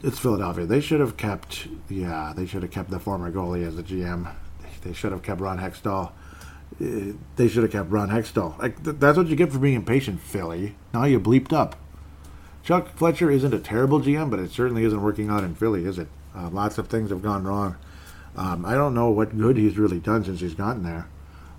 [0.01, 0.65] It's Philadelphia.
[0.65, 4.33] They should have kept yeah they should have kept the former goalie as the GM.
[4.81, 6.11] They should have kept Ron Hextall.
[6.81, 8.57] Uh, they should have kept Ron Hextall.
[8.59, 10.75] Like th- that's what you get for being impatient, Philly.
[10.93, 11.75] Now you bleeped up.
[12.63, 15.99] Chuck Fletcher isn't a terrible GM, but it certainly isn't working out in Philly, is
[15.99, 16.07] it?
[16.35, 17.75] Uh, lots of things have gone wrong.
[18.35, 21.07] Um, I don't know what good he's really done since he's gotten there.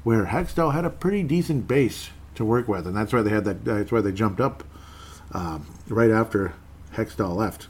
[0.03, 3.45] Where Hextall had a pretty decent base to work with, and that's why they had
[3.45, 3.65] that.
[3.65, 4.65] That's why they jumped up
[5.33, 6.55] um, right after
[6.95, 7.69] Hextall left.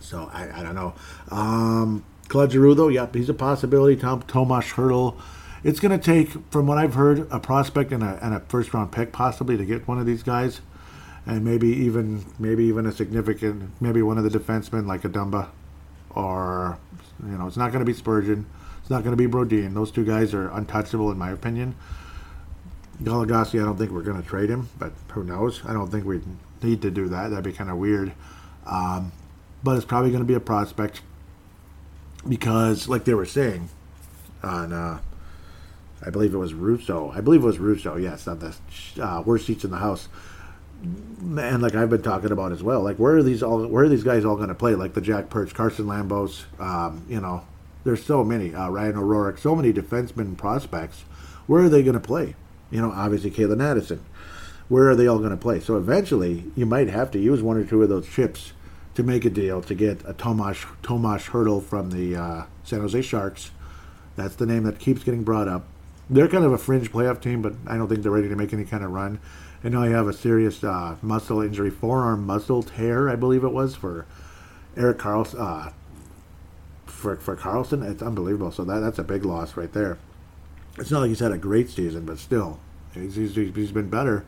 [0.00, 0.94] So I, I don't know.
[1.30, 3.96] Um, Claude Giroux, though, yep, he's a possibility.
[3.96, 5.16] Tom Tomas Hertl.
[5.64, 8.72] It's going to take, from what I've heard, a prospect and a, and a first
[8.74, 10.60] round pick possibly to get one of these guys
[11.26, 15.48] and maybe even maybe even a significant maybe one of the defensemen like a Dumba,
[16.10, 16.78] or
[17.24, 18.46] you know it's not going to be Spurgeon,
[18.80, 19.74] it's not going to be Brodin.
[19.74, 21.74] Those two guys are untouchable in my opinion.
[23.02, 25.62] Goligoski, I don't think we're going to trade him, but who knows?
[25.66, 26.20] I don't think we
[26.62, 27.30] need to do that.
[27.30, 28.12] That'd be kind of weird.
[28.66, 29.12] Um,
[29.64, 31.00] but it's probably going to be a prospect
[32.28, 33.68] because, like they were saying
[34.44, 35.00] on, uh,
[36.04, 37.10] I believe it was Russo.
[37.14, 37.96] I believe it was Russo.
[37.96, 38.54] Yes, on the
[39.02, 40.08] uh, worst seats in the house
[40.84, 43.88] and like I've been talking about as well, like where are these all where are
[43.88, 44.74] these guys all going to play?
[44.74, 47.44] Like the Jack Peart, Carson Lambos, um, you know,
[47.84, 51.02] there's so many uh, Ryan O'Rourke, so many defensemen prospects.
[51.46, 52.34] Where are they going to play?
[52.70, 54.04] You know, obviously Calen Addison.
[54.68, 55.60] Where are they all going to play?
[55.60, 58.52] So eventually, you might have to use one or two of those chips
[58.94, 63.02] to make a deal to get a Tomas Tomas Hertl from the uh, San Jose
[63.02, 63.50] Sharks.
[64.16, 65.66] That's the name that keeps getting brought up.
[66.10, 68.52] They're kind of a fringe playoff team, but I don't think they're ready to make
[68.52, 69.20] any kind of run.
[69.62, 73.52] And now you have a serious uh, muscle injury, forearm muscle tear, I believe it
[73.52, 74.06] was for
[74.76, 75.40] Erik Karlsson.
[75.40, 75.70] Uh,
[76.84, 78.50] for for Karlsson, it's unbelievable.
[78.50, 79.98] So that that's a big loss right there.
[80.78, 82.58] It's not like he's had a great season, but still,
[82.94, 84.24] he's he's, he's been better,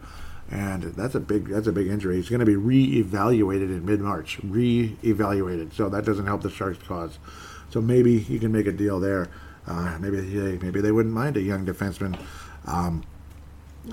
[0.50, 2.16] and that's a big that's a big injury.
[2.16, 5.72] He's going to be re-evaluated in mid March, re-evaluated.
[5.72, 7.18] So that doesn't help the Sharks' cause.
[7.70, 9.28] So maybe you can make a deal there.
[9.66, 12.18] Uh, maybe they, maybe they wouldn't mind a young defenseman.
[12.66, 13.04] Um,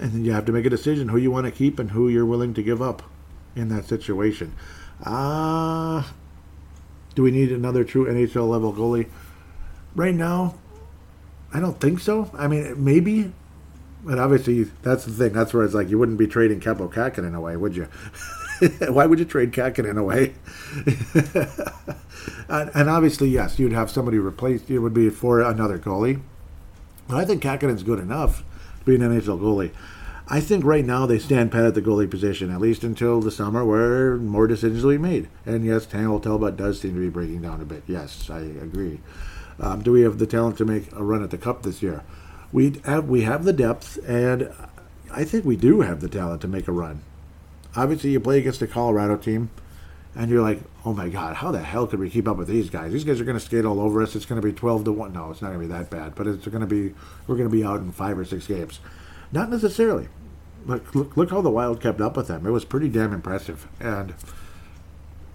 [0.01, 2.09] and then you have to make a decision who you want to keep and who
[2.09, 3.03] you're willing to give up
[3.55, 4.53] in that situation.
[5.03, 6.03] Uh,
[7.15, 9.07] do we need another true NHL level goalie?
[9.95, 10.55] Right now,
[11.53, 12.31] I don't think so.
[12.33, 13.31] I mean, maybe,
[14.03, 15.33] but obviously that's the thing.
[15.33, 17.83] That's where it's like you wouldn't be trading Kaapo Kähkönen away, would you?
[18.87, 20.33] Why would you trade Kähkönen away?
[22.53, 24.69] and, obviously, yes, you'd have somebody replaced.
[24.69, 26.21] It would be for another goalie.
[27.07, 28.43] But I think Kähkönen's good enough
[28.85, 29.71] being an NHL goalie.
[30.27, 33.31] I think right now they stand pat at the goalie position, at least until the
[33.31, 35.27] summer where more decisions will be made.
[35.45, 37.83] And yes, Daniel Talbot does seem to be breaking down a bit.
[37.87, 39.01] Yes, I agree.
[39.59, 42.03] Um, do we have the talent to make a run at the Cup this year?
[42.51, 44.49] We have we have the depth, and
[45.11, 47.01] I think we do have the talent to make a run.
[47.75, 49.49] Obviously, you play against a Colorado team,
[50.15, 52.69] and you're like, oh my God, how the hell could we keep up with these
[52.69, 52.91] guys?
[52.91, 54.15] These guys are going to skate all over us.
[54.15, 55.13] It's going to be 12 to 1.
[55.13, 56.93] No, it's not going to be that bad, but it's going to be,
[57.25, 58.79] we're going to be out in five or six games.
[59.31, 60.09] Not necessarily.
[60.65, 62.45] Look, look, look how the Wild kept up with them.
[62.45, 63.67] It was pretty damn impressive.
[63.79, 64.13] And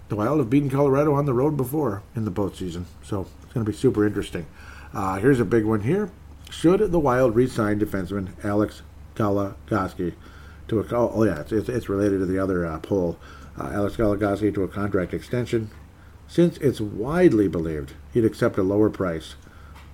[0.07, 3.65] the Wild have beaten Colorado on the road before in the postseason, so it's going
[3.65, 4.47] to be super interesting.
[4.93, 6.09] Uh, here's a big one here.
[6.49, 8.81] Should the Wild re-sign defenseman Alex
[9.15, 10.15] Goligoski
[10.67, 10.85] to a?
[10.91, 13.19] Oh, yeah, it's, it's, it's related to the other uh, poll
[13.59, 15.69] uh, Alex Goligoski to a contract extension,
[16.27, 19.35] since it's widely believed he'd accept a lower price.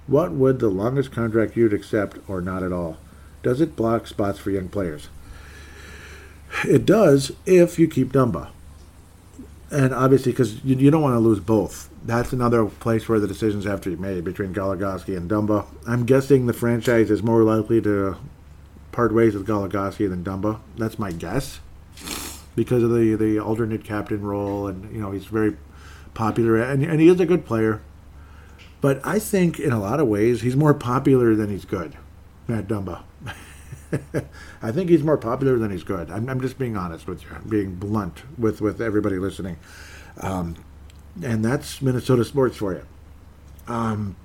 [0.07, 2.97] What would the longest contract you'd accept or not at all?
[3.41, 5.09] Does it block spots for young players?
[6.63, 8.49] It does if you keep Dumba.
[9.71, 11.89] and obviously because you, you don't want to lose both.
[12.03, 15.65] That's another place where the decisions have to be made between Goligoski and Dumba.
[15.87, 18.17] I'm guessing the franchise is more likely to
[18.91, 20.59] part ways with Goligoski than Dumba.
[20.77, 21.59] That's my guess
[22.55, 25.57] because of the the alternate captain role, and you know he's very
[26.15, 27.81] popular and, and he is a good player.
[28.81, 31.95] But I think in a lot of ways he's more popular than he's good,
[32.47, 33.03] Matt Dumba.
[34.61, 36.09] I think he's more popular than he's good.
[36.09, 39.57] I'm, I'm, just being honest with you, I'm being blunt with, with everybody listening.
[40.19, 40.55] Um,
[41.23, 42.85] and that's Minnesota sports for you.
[43.67, 44.15] Um,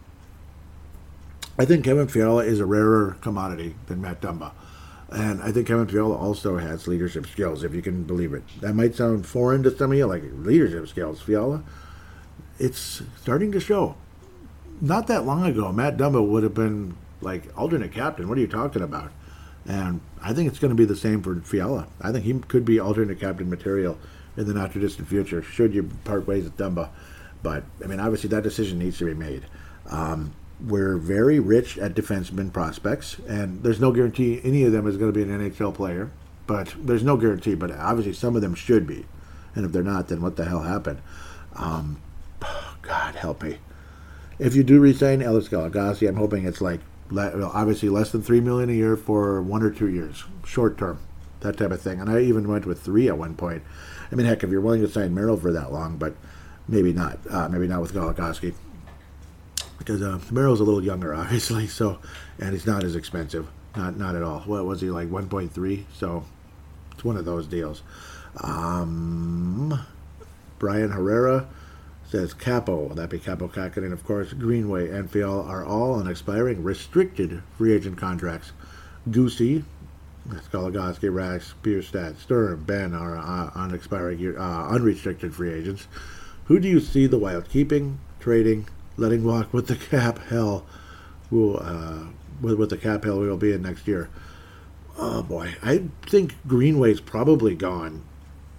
[1.59, 4.53] I think Kevin Fiala is a rarer commodity than Matt Dumba.
[5.11, 8.45] And I think Kevin Fiala also has leadership skills, if you can believe it.
[8.61, 11.65] That might sound foreign to some of you, like leadership skills, Fiala.
[12.59, 13.97] It's starting to show.
[14.81, 18.29] Not that long ago, Matt Dumba would have been like alternate captain.
[18.29, 19.11] What are you talking about?
[19.67, 21.89] And I think it's going to be the same for Fiala.
[22.01, 23.99] I think he could be alternate captain material
[24.37, 26.89] in the not too distant future, should you part ways with Dumba.
[27.43, 29.45] But, I mean, obviously that decision needs to be made.
[29.87, 30.33] Um,
[30.67, 35.13] we're very rich at defenseman prospects, and there's no guarantee any of them is going
[35.13, 36.11] to be an NHL player.
[36.47, 39.07] But there's no guarantee, but obviously some of them should be.
[39.55, 41.01] And if they're not, then what the hell happened?
[41.55, 42.01] Um,
[42.83, 43.59] God help me.
[44.39, 46.81] If you do resign Alex Goligoski, I'm hoping it's like
[47.15, 50.99] obviously less than three million a year for one or two years, short term,
[51.41, 52.01] that type of thing.
[52.01, 53.63] And I even went with three at one point.
[54.11, 56.15] I mean, heck, if you're willing to sign Merrill for that long, but
[56.67, 57.19] maybe not.
[57.29, 58.55] Uh, maybe not with Goligoski
[59.81, 61.67] because uh, Merrill's a little younger, obviously.
[61.67, 61.99] So,
[62.39, 64.41] and it's not as expensive, not not at all.
[64.41, 65.85] What was he like, 1.3?
[65.93, 66.25] So,
[66.93, 67.83] it's one of those deals.
[68.37, 69.81] Um,
[70.59, 71.49] Brian Herrera
[72.07, 76.63] says Capo, that be Kaapo Kähkönen, of course, Greenway and Fial are all on expiring
[76.63, 78.53] restricted free agent contracts.
[79.11, 79.65] Goosey,
[80.27, 85.87] that's Goligoski, Rask, Bjugstad, Sturm, Benn are uh, on expiring uh, unrestricted free agents.
[86.45, 88.67] Who do you see the Wild keeping, trading,
[89.01, 90.65] letting walk with the cap hell
[91.31, 92.05] will uh,
[92.41, 94.09] with, with the cap hell we will be in next year?
[94.99, 98.05] Oh boy, I think Greenway's probably gone.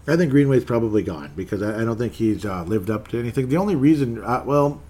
[0.07, 3.19] I think Greenway's probably gone because I, I don't think he's uh, lived up to
[3.19, 3.49] anything.
[3.49, 4.81] The only reason, uh, well,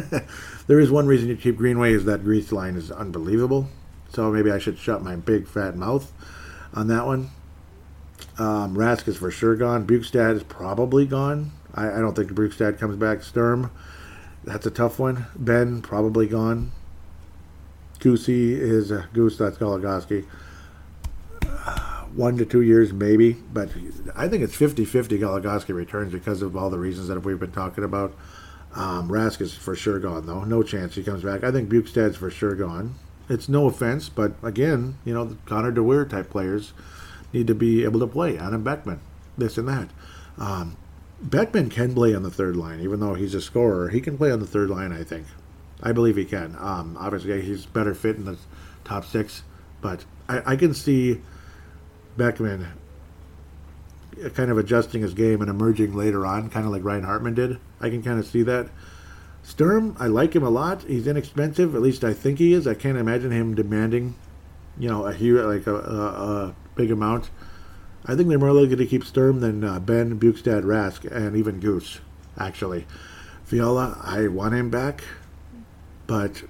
[0.66, 3.68] there is one reason you keep Greenway is that grease line is unbelievable.
[4.10, 6.12] So maybe I should shut my big fat mouth
[6.74, 7.30] on that one.
[8.38, 9.86] Um, Rask is for sure gone.
[9.86, 11.52] Bjugstad is probably gone.
[11.74, 13.22] I, I don't think Bjugstad comes back.
[13.22, 13.70] Sturm,
[14.50, 15.26] that's a tough one.
[15.36, 16.72] Benn probably gone.
[17.98, 19.36] Goosey is uh, Goose.
[19.38, 20.26] That's Goligoski
[22.14, 23.32] one to two years, maybe.
[23.32, 23.70] But
[24.16, 27.52] I think it's 50 50 Goligoski returns because of all the reasons that we've been
[27.52, 28.14] talking about.
[28.74, 30.44] Um, Rask is for sure gone, though.
[30.44, 31.42] No chance he comes back.
[31.42, 32.94] I think Bjugstad's for sure gone.
[33.28, 36.72] It's no offense, but again, you know, the Connor Dewar type players
[37.32, 38.36] need to be able to play.
[38.38, 39.00] Adam Beckman,
[39.38, 39.88] this and that.
[40.38, 40.76] Um,
[41.22, 43.90] Beckman can play on the third line, even though he's a scorer.
[43.90, 45.26] He can play on the third line, I think.
[45.82, 46.56] I believe he can.
[46.58, 48.38] Um, obviously, he's better fit in the
[48.84, 49.42] top six,
[49.80, 51.20] but I, I can see
[52.16, 52.68] Beckman
[54.34, 57.58] kind of adjusting his game and emerging later on, kind of like Ryan Hartman did.
[57.80, 58.68] I can kind of see that.
[59.42, 60.82] Sturm, I like him a lot.
[60.82, 62.66] He's inexpensive, at least I think he is.
[62.66, 64.14] I can't imagine him demanding,
[64.78, 66.06] you know, a huge, like a, a,
[66.48, 67.30] a big amount.
[68.06, 71.60] I think they're more likely to keep Sturm than uh, Benn, Bjugstad, Rask, and even
[71.60, 72.00] Goose,
[72.38, 72.86] actually.
[73.44, 75.04] Fiala, I want him back,
[76.06, 76.44] but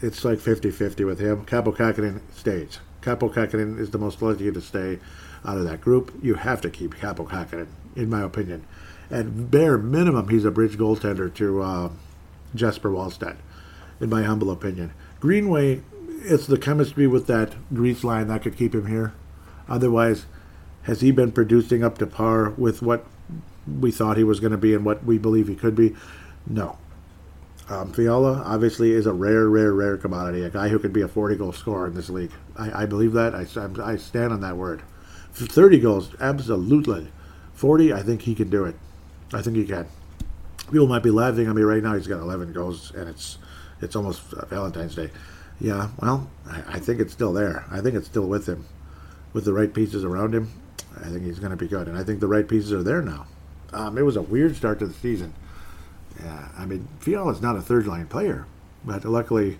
[0.00, 1.44] it's like 50 50 with him.
[1.44, 2.78] Kaapo Kähkönen stays.
[3.02, 4.98] Kaapo Kähkönen is the most likely to stay
[5.44, 6.12] out of that group.
[6.22, 7.66] You have to keep Kaapo Kähkönen,
[7.96, 8.64] in my opinion.
[9.10, 11.90] At bare minimum, he's a bridge goaltender to uh,
[12.54, 13.36] Jesper Wallstedt,
[14.00, 14.92] in my humble opinion.
[15.20, 15.82] Greenway,
[16.22, 19.14] it's the chemistry with that grease line that could keep him here.
[19.68, 20.26] Otherwise,
[20.88, 23.04] has he been producing up to par with what
[23.66, 25.94] we thought he was going to be and what we believe he could be?
[26.46, 26.78] No.
[27.68, 30.42] Um, Fiala obviously is a rare, rare, rare commodity.
[30.42, 32.32] A guy who could be a 40 goal scorer in this league.
[32.56, 33.34] I, I believe that.
[33.34, 33.46] I,
[33.84, 34.82] I stand on that word.
[35.34, 37.08] 30 goals, absolutely.
[37.52, 38.74] 40, I think he can do it.
[39.34, 39.86] I think he can.
[40.72, 41.94] People might be laughing at me right now.
[41.94, 43.36] He's got 11 goals, and it's
[43.82, 45.10] it's almost Valentine's Day.
[45.60, 47.66] Yeah, well, I, I think it's still there.
[47.70, 48.66] I think it's still with him.
[49.34, 50.50] With the right pieces around him,
[51.00, 51.88] I think he's going to be good.
[51.88, 53.26] And I think the right pieces are there now.
[53.72, 55.34] Um, it was a weird start to the season.
[56.20, 58.46] Yeah, I mean, Fiala is not a third line player,
[58.84, 59.58] but luckily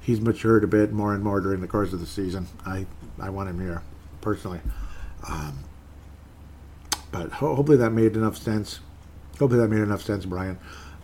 [0.00, 2.46] he's matured a bit more and more during the course of the season.
[2.66, 2.86] I,
[3.20, 3.82] I want him here
[4.20, 4.60] personally.
[5.28, 5.64] Um,
[7.12, 8.80] but ho- hopefully that made enough sense.
[9.38, 10.58] Hopefully that made enough sense, Brian.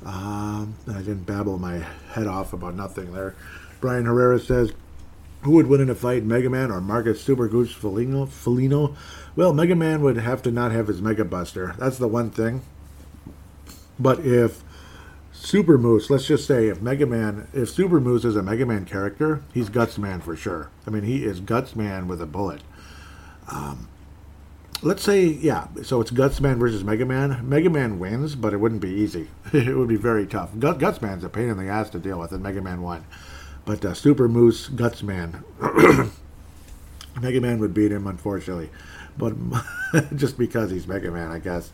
[0.05, 3.35] Um, I didn't babble my head off about nothing there.
[3.81, 4.73] Brian Herrera says,
[5.43, 8.27] who would win in a fight, Mega Man or Marcus Super Goose Foligno?
[8.27, 8.97] Foligno?
[9.37, 11.75] Well, Mega Man would have to not have his Mega Buster.
[11.79, 12.63] That's the one thing.
[13.99, 14.65] But if
[15.31, 18.87] Super Moose, let's just say if Mega Man, if Super Moose is a Mega Man
[18.87, 20.71] character, he's Guts Man for sure.
[20.87, 22.63] I mean, he is Guts Man with a bullet.
[23.53, 23.89] Um,
[24.81, 27.47] let's say, yeah, so it's Guts Man versus Mega Man.
[27.47, 29.29] Mega Man wins, but it wouldn't be easy.
[29.53, 30.59] it would be very tough.
[30.59, 33.05] Gut, Guts Man's a pain in the ass to deal with, and Mega Man won.
[33.67, 35.45] But uh, Super Moose, Guts Man,
[37.21, 38.71] Mega Man would beat him, unfortunately.
[39.19, 39.35] But
[40.17, 41.73] just because he's Mega Man, I guess.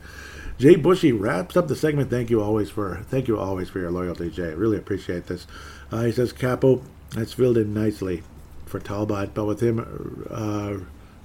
[0.59, 2.11] Jay Bushy wraps up the segment.
[2.11, 4.55] Thank you always for thank you always for your loyalty, Jay.
[4.55, 5.47] Really appreciate this.
[5.91, 8.23] Uh, he says Capo, that's filled in nicely
[8.67, 9.81] for Talbot, but with him
[10.31, 10.77] uh,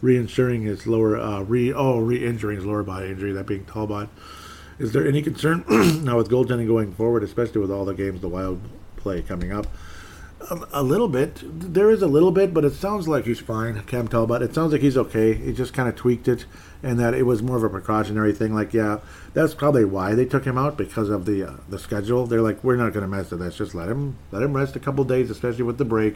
[0.01, 4.09] reinsuring his lower uh, re oh re-injuring his lower body injury, that being Talbot.
[4.79, 5.65] Is there any concern
[6.03, 8.61] now with goaltending going forward, especially with all the games the Wild
[8.95, 9.67] play coming up?
[10.71, 11.41] A little bit.
[11.43, 14.43] There is a little bit, but it sounds like he's fine, Cam Talbot.
[14.43, 15.33] It sounds like he's okay.
[15.33, 16.45] He just kind of tweaked it,
[16.83, 18.53] and that it was more of a precautionary thing.
[18.53, 18.99] Like, yeah,
[19.33, 22.27] that's probably why they took him out because of the uh, the schedule.
[22.27, 23.57] They're like, we're not going to mess with this.
[23.57, 26.15] Just let him let him rest a couple days, especially with the break,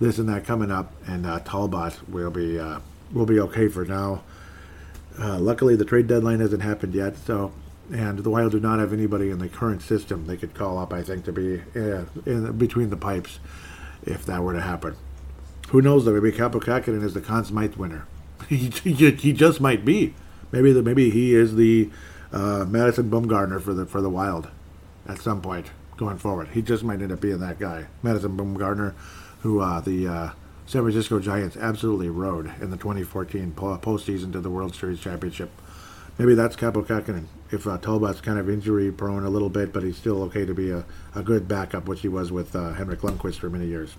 [0.00, 0.92] this and that coming up.
[1.06, 2.80] And uh, Talbot will be uh,
[3.12, 4.24] will be okay for now.
[5.18, 7.52] Uh, luckily, the trade deadline hasn't happened yet, so
[7.92, 10.92] and the Wild do not have anybody in the current system they could call up.
[10.92, 13.38] I think to be uh, in between the pipes
[14.04, 14.96] if that were to happen.
[15.68, 16.12] Who knows though?
[16.12, 18.06] Maybe Kähkönen is the Conn Smythe winner.
[18.48, 20.14] he, he just might be.
[20.52, 21.90] Maybe the maybe he is the
[22.32, 24.48] uh, Madison Bumgarner for the for the Wild
[25.06, 26.48] at some point going forward.
[26.48, 28.94] He just might end up being that guy, Madison Bumgarner,
[29.40, 30.30] who uh, the uh,
[30.66, 35.50] San Francisco Giants absolutely rode in the 2014 postseason to the World Series championship
[36.18, 37.26] maybe that's Kaapo Kähkönen.
[37.50, 40.54] If uh, Talbot's kind of injury prone a little bit, but he's still okay to
[40.54, 40.84] be a,
[41.14, 43.94] a good backup, which he was with uh, Henrik Lundqvist for many years.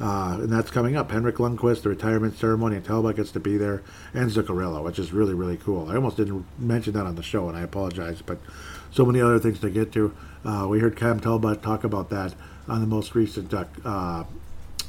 [0.00, 1.10] Uh, and that's coming up.
[1.10, 3.82] Henrik Lundqvist, the retirement ceremony, and Talbot gets to be there,
[4.14, 5.88] and Zuccarello, which is really, really cool.
[5.88, 8.38] I almost didn't mention that on the show, and I apologize, but
[8.92, 10.14] so many other things to get to.
[10.44, 12.34] Uh, we heard Cam Talbot talk about that
[12.68, 13.64] on the most recent, uh,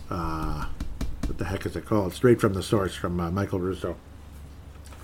[0.10, 0.66] uh,
[1.26, 2.14] what the heck is it called?
[2.14, 3.96] Straight from the source from Michael Russo.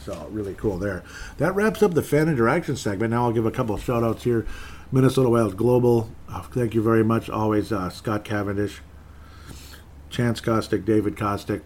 [0.05, 1.03] So really cool there.
[1.37, 3.11] That wraps up the fan interaction segment.
[3.11, 4.45] Now I'll give a couple of shout outs here.
[4.91, 7.27] Minnesota Wild Global, uh, thank you very much.
[7.27, 8.81] Always uh, Scott Cavendish,
[10.11, 11.63] Chance Kostick, David Kostick,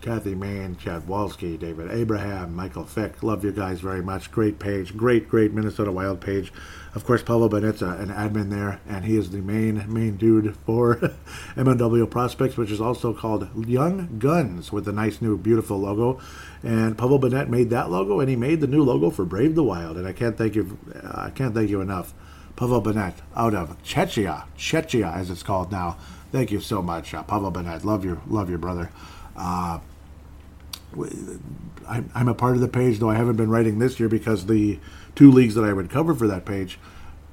[0.00, 3.22] Kathy Main, Chad Walski, David Abraham, Michael Fick.
[3.22, 4.32] Love you guys very much.
[4.32, 4.96] Great page.
[4.96, 6.50] Great, great Minnesota Wild page.
[6.94, 10.96] Of course, Pavel Bennett's an admin there, and he is the main main dude for
[11.56, 16.18] MNW Prospects, which is also called Young Guns, with a nice new beautiful logo.
[16.62, 19.62] And Pavel Bennett made that logo, and he made the new logo for Brave the
[19.62, 19.96] Wild.
[19.96, 22.14] And I can't thank you, uh, I can't thank you enough,
[22.56, 25.98] Pavel Bennett, out of Czechia, Czechia as it's called now.
[26.32, 27.84] Thank you so much, uh, Pavel Bennett.
[27.84, 28.90] Love your, love your brother.
[29.36, 29.78] Uh,
[32.14, 34.78] I'm a part of the page, though I haven't been writing this year because the
[35.18, 36.78] two leagues that I would cover for that page,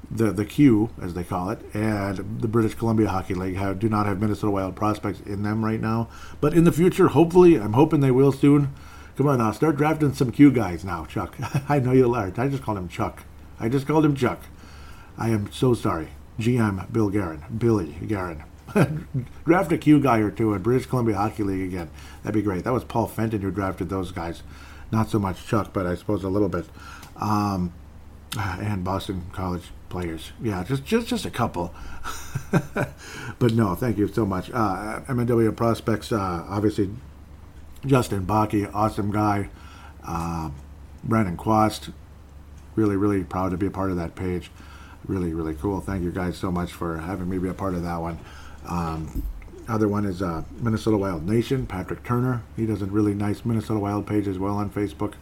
[0.10, 3.88] the the Q as they call it, and the British Columbia Hockey League have, do
[3.88, 6.10] not have Minnesota Wild prospects in them right now.
[6.42, 8.74] But in the future, hopefully, I'm hoping they will soon.
[9.16, 11.38] Come on now, start drafting some Q guys now, Chuck.
[11.70, 12.40] I know you learned.
[12.40, 13.22] I just called him Chuck.
[13.60, 14.42] I just called him Chuck.
[15.16, 16.08] I am so sorry.
[16.40, 18.44] GM Bill Guerin, Billy Guerin.
[19.46, 21.92] Draft a Q guy or two in British Columbia Hockey League again.
[22.24, 22.64] That'd be great.
[22.64, 24.42] That was Paul Fenton who drafted those guys.
[24.92, 26.66] Not so much Chuck, but I suppose a little bit.
[27.18, 27.74] Um,
[28.38, 30.32] and Boston College players.
[30.42, 31.74] Yeah, just just just a couple.
[33.40, 34.50] but no, thank you so much.
[34.52, 36.90] Uh, MNW prospects, uh, obviously,
[37.86, 39.50] Justin Bakke, awesome guy.
[40.06, 40.50] Uh,
[41.04, 41.92] Brandon Quast,
[42.76, 44.52] really really proud to be a part of that page.
[45.08, 45.80] Really really cool.
[45.80, 48.20] Thank you guys so much for having me be a part of that one.
[48.68, 49.24] Um,
[49.68, 51.66] other one is uh, Minnesota Wild Nation.
[51.66, 52.44] Patrick Turner.
[52.56, 55.14] He does a really nice Minnesota Wild page as well on Facebook.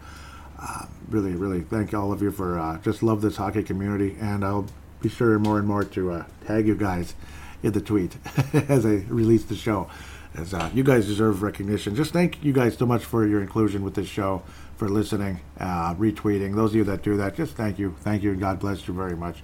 [1.13, 4.65] Really, really thank all of you for uh, just love this hockey community, and I'll
[4.99, 7.13] be sure more and more to uh, tag you guys
[7.61, 8.17] in the tweet
[8.67, 9.91] as I release the show.
[10.35, 11.95] As uh, you guys deserve recognition.
[11.95, 14.41] Just thank you guys so much for your inclusion with this show,
[14.75, 16.55] for listening, uh, retweeting.
[16.55, 18.95] Those of you that do that, just thank you, thank you, and God bless you
[18.95, 19.43] very much.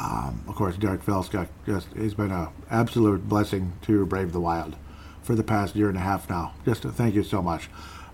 [0.00, 4.74] Um, of course, Derek Felska just he's been an absolute blessing to Brave the Wild
[5.22, 6.54] for the past year and a half now.
[6.64, 7.70] Just thank you so much.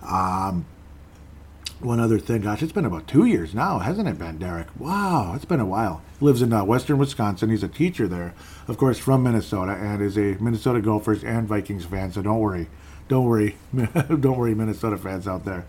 [0.06, 0.66] Um,
[1.84, 4.68] one other thing, gosh, it's been about two years now, hasn't it been, Derek?
[4.78, 6.02] Wow, it's been a while.
[6.18, 7.50] He lives in uh, western Wisconsin.
[7.50, 8.34] He's a teacher there,
[8.68, 12.12] of course, from Minnesota, and is a Minnesota Gophers and Vikings fan.
[12.12, 12.68] So don't worry,
[13.08, 15.66] don't worry, don't worry, Minnesota fans out there.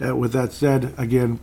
[0.14, 1.40] With that said, again,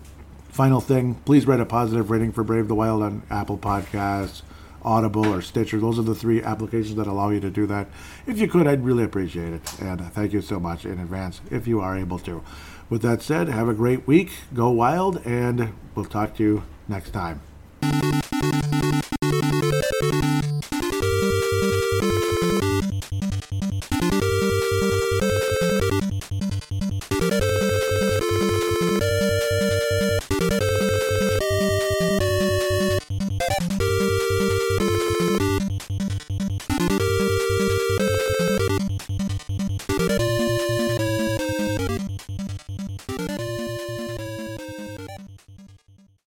[0.53, 4.43] Final thing, please write a positive rating for Brave the Wild on Apple Podcasts,
[4.83, 5.79] Audible or Stitcher.
[5.79, 7.87] Those are the three applications that allow you to do that.
[8.27, 9.81] If you could, I'd really appreciate it.
[9.81, 12.43] And thank you so much in advance if you are able to.
[12.89, 14.31] With that said, have a great week.
[14.53, 17.41] Go wild, and we'll talk to you next time.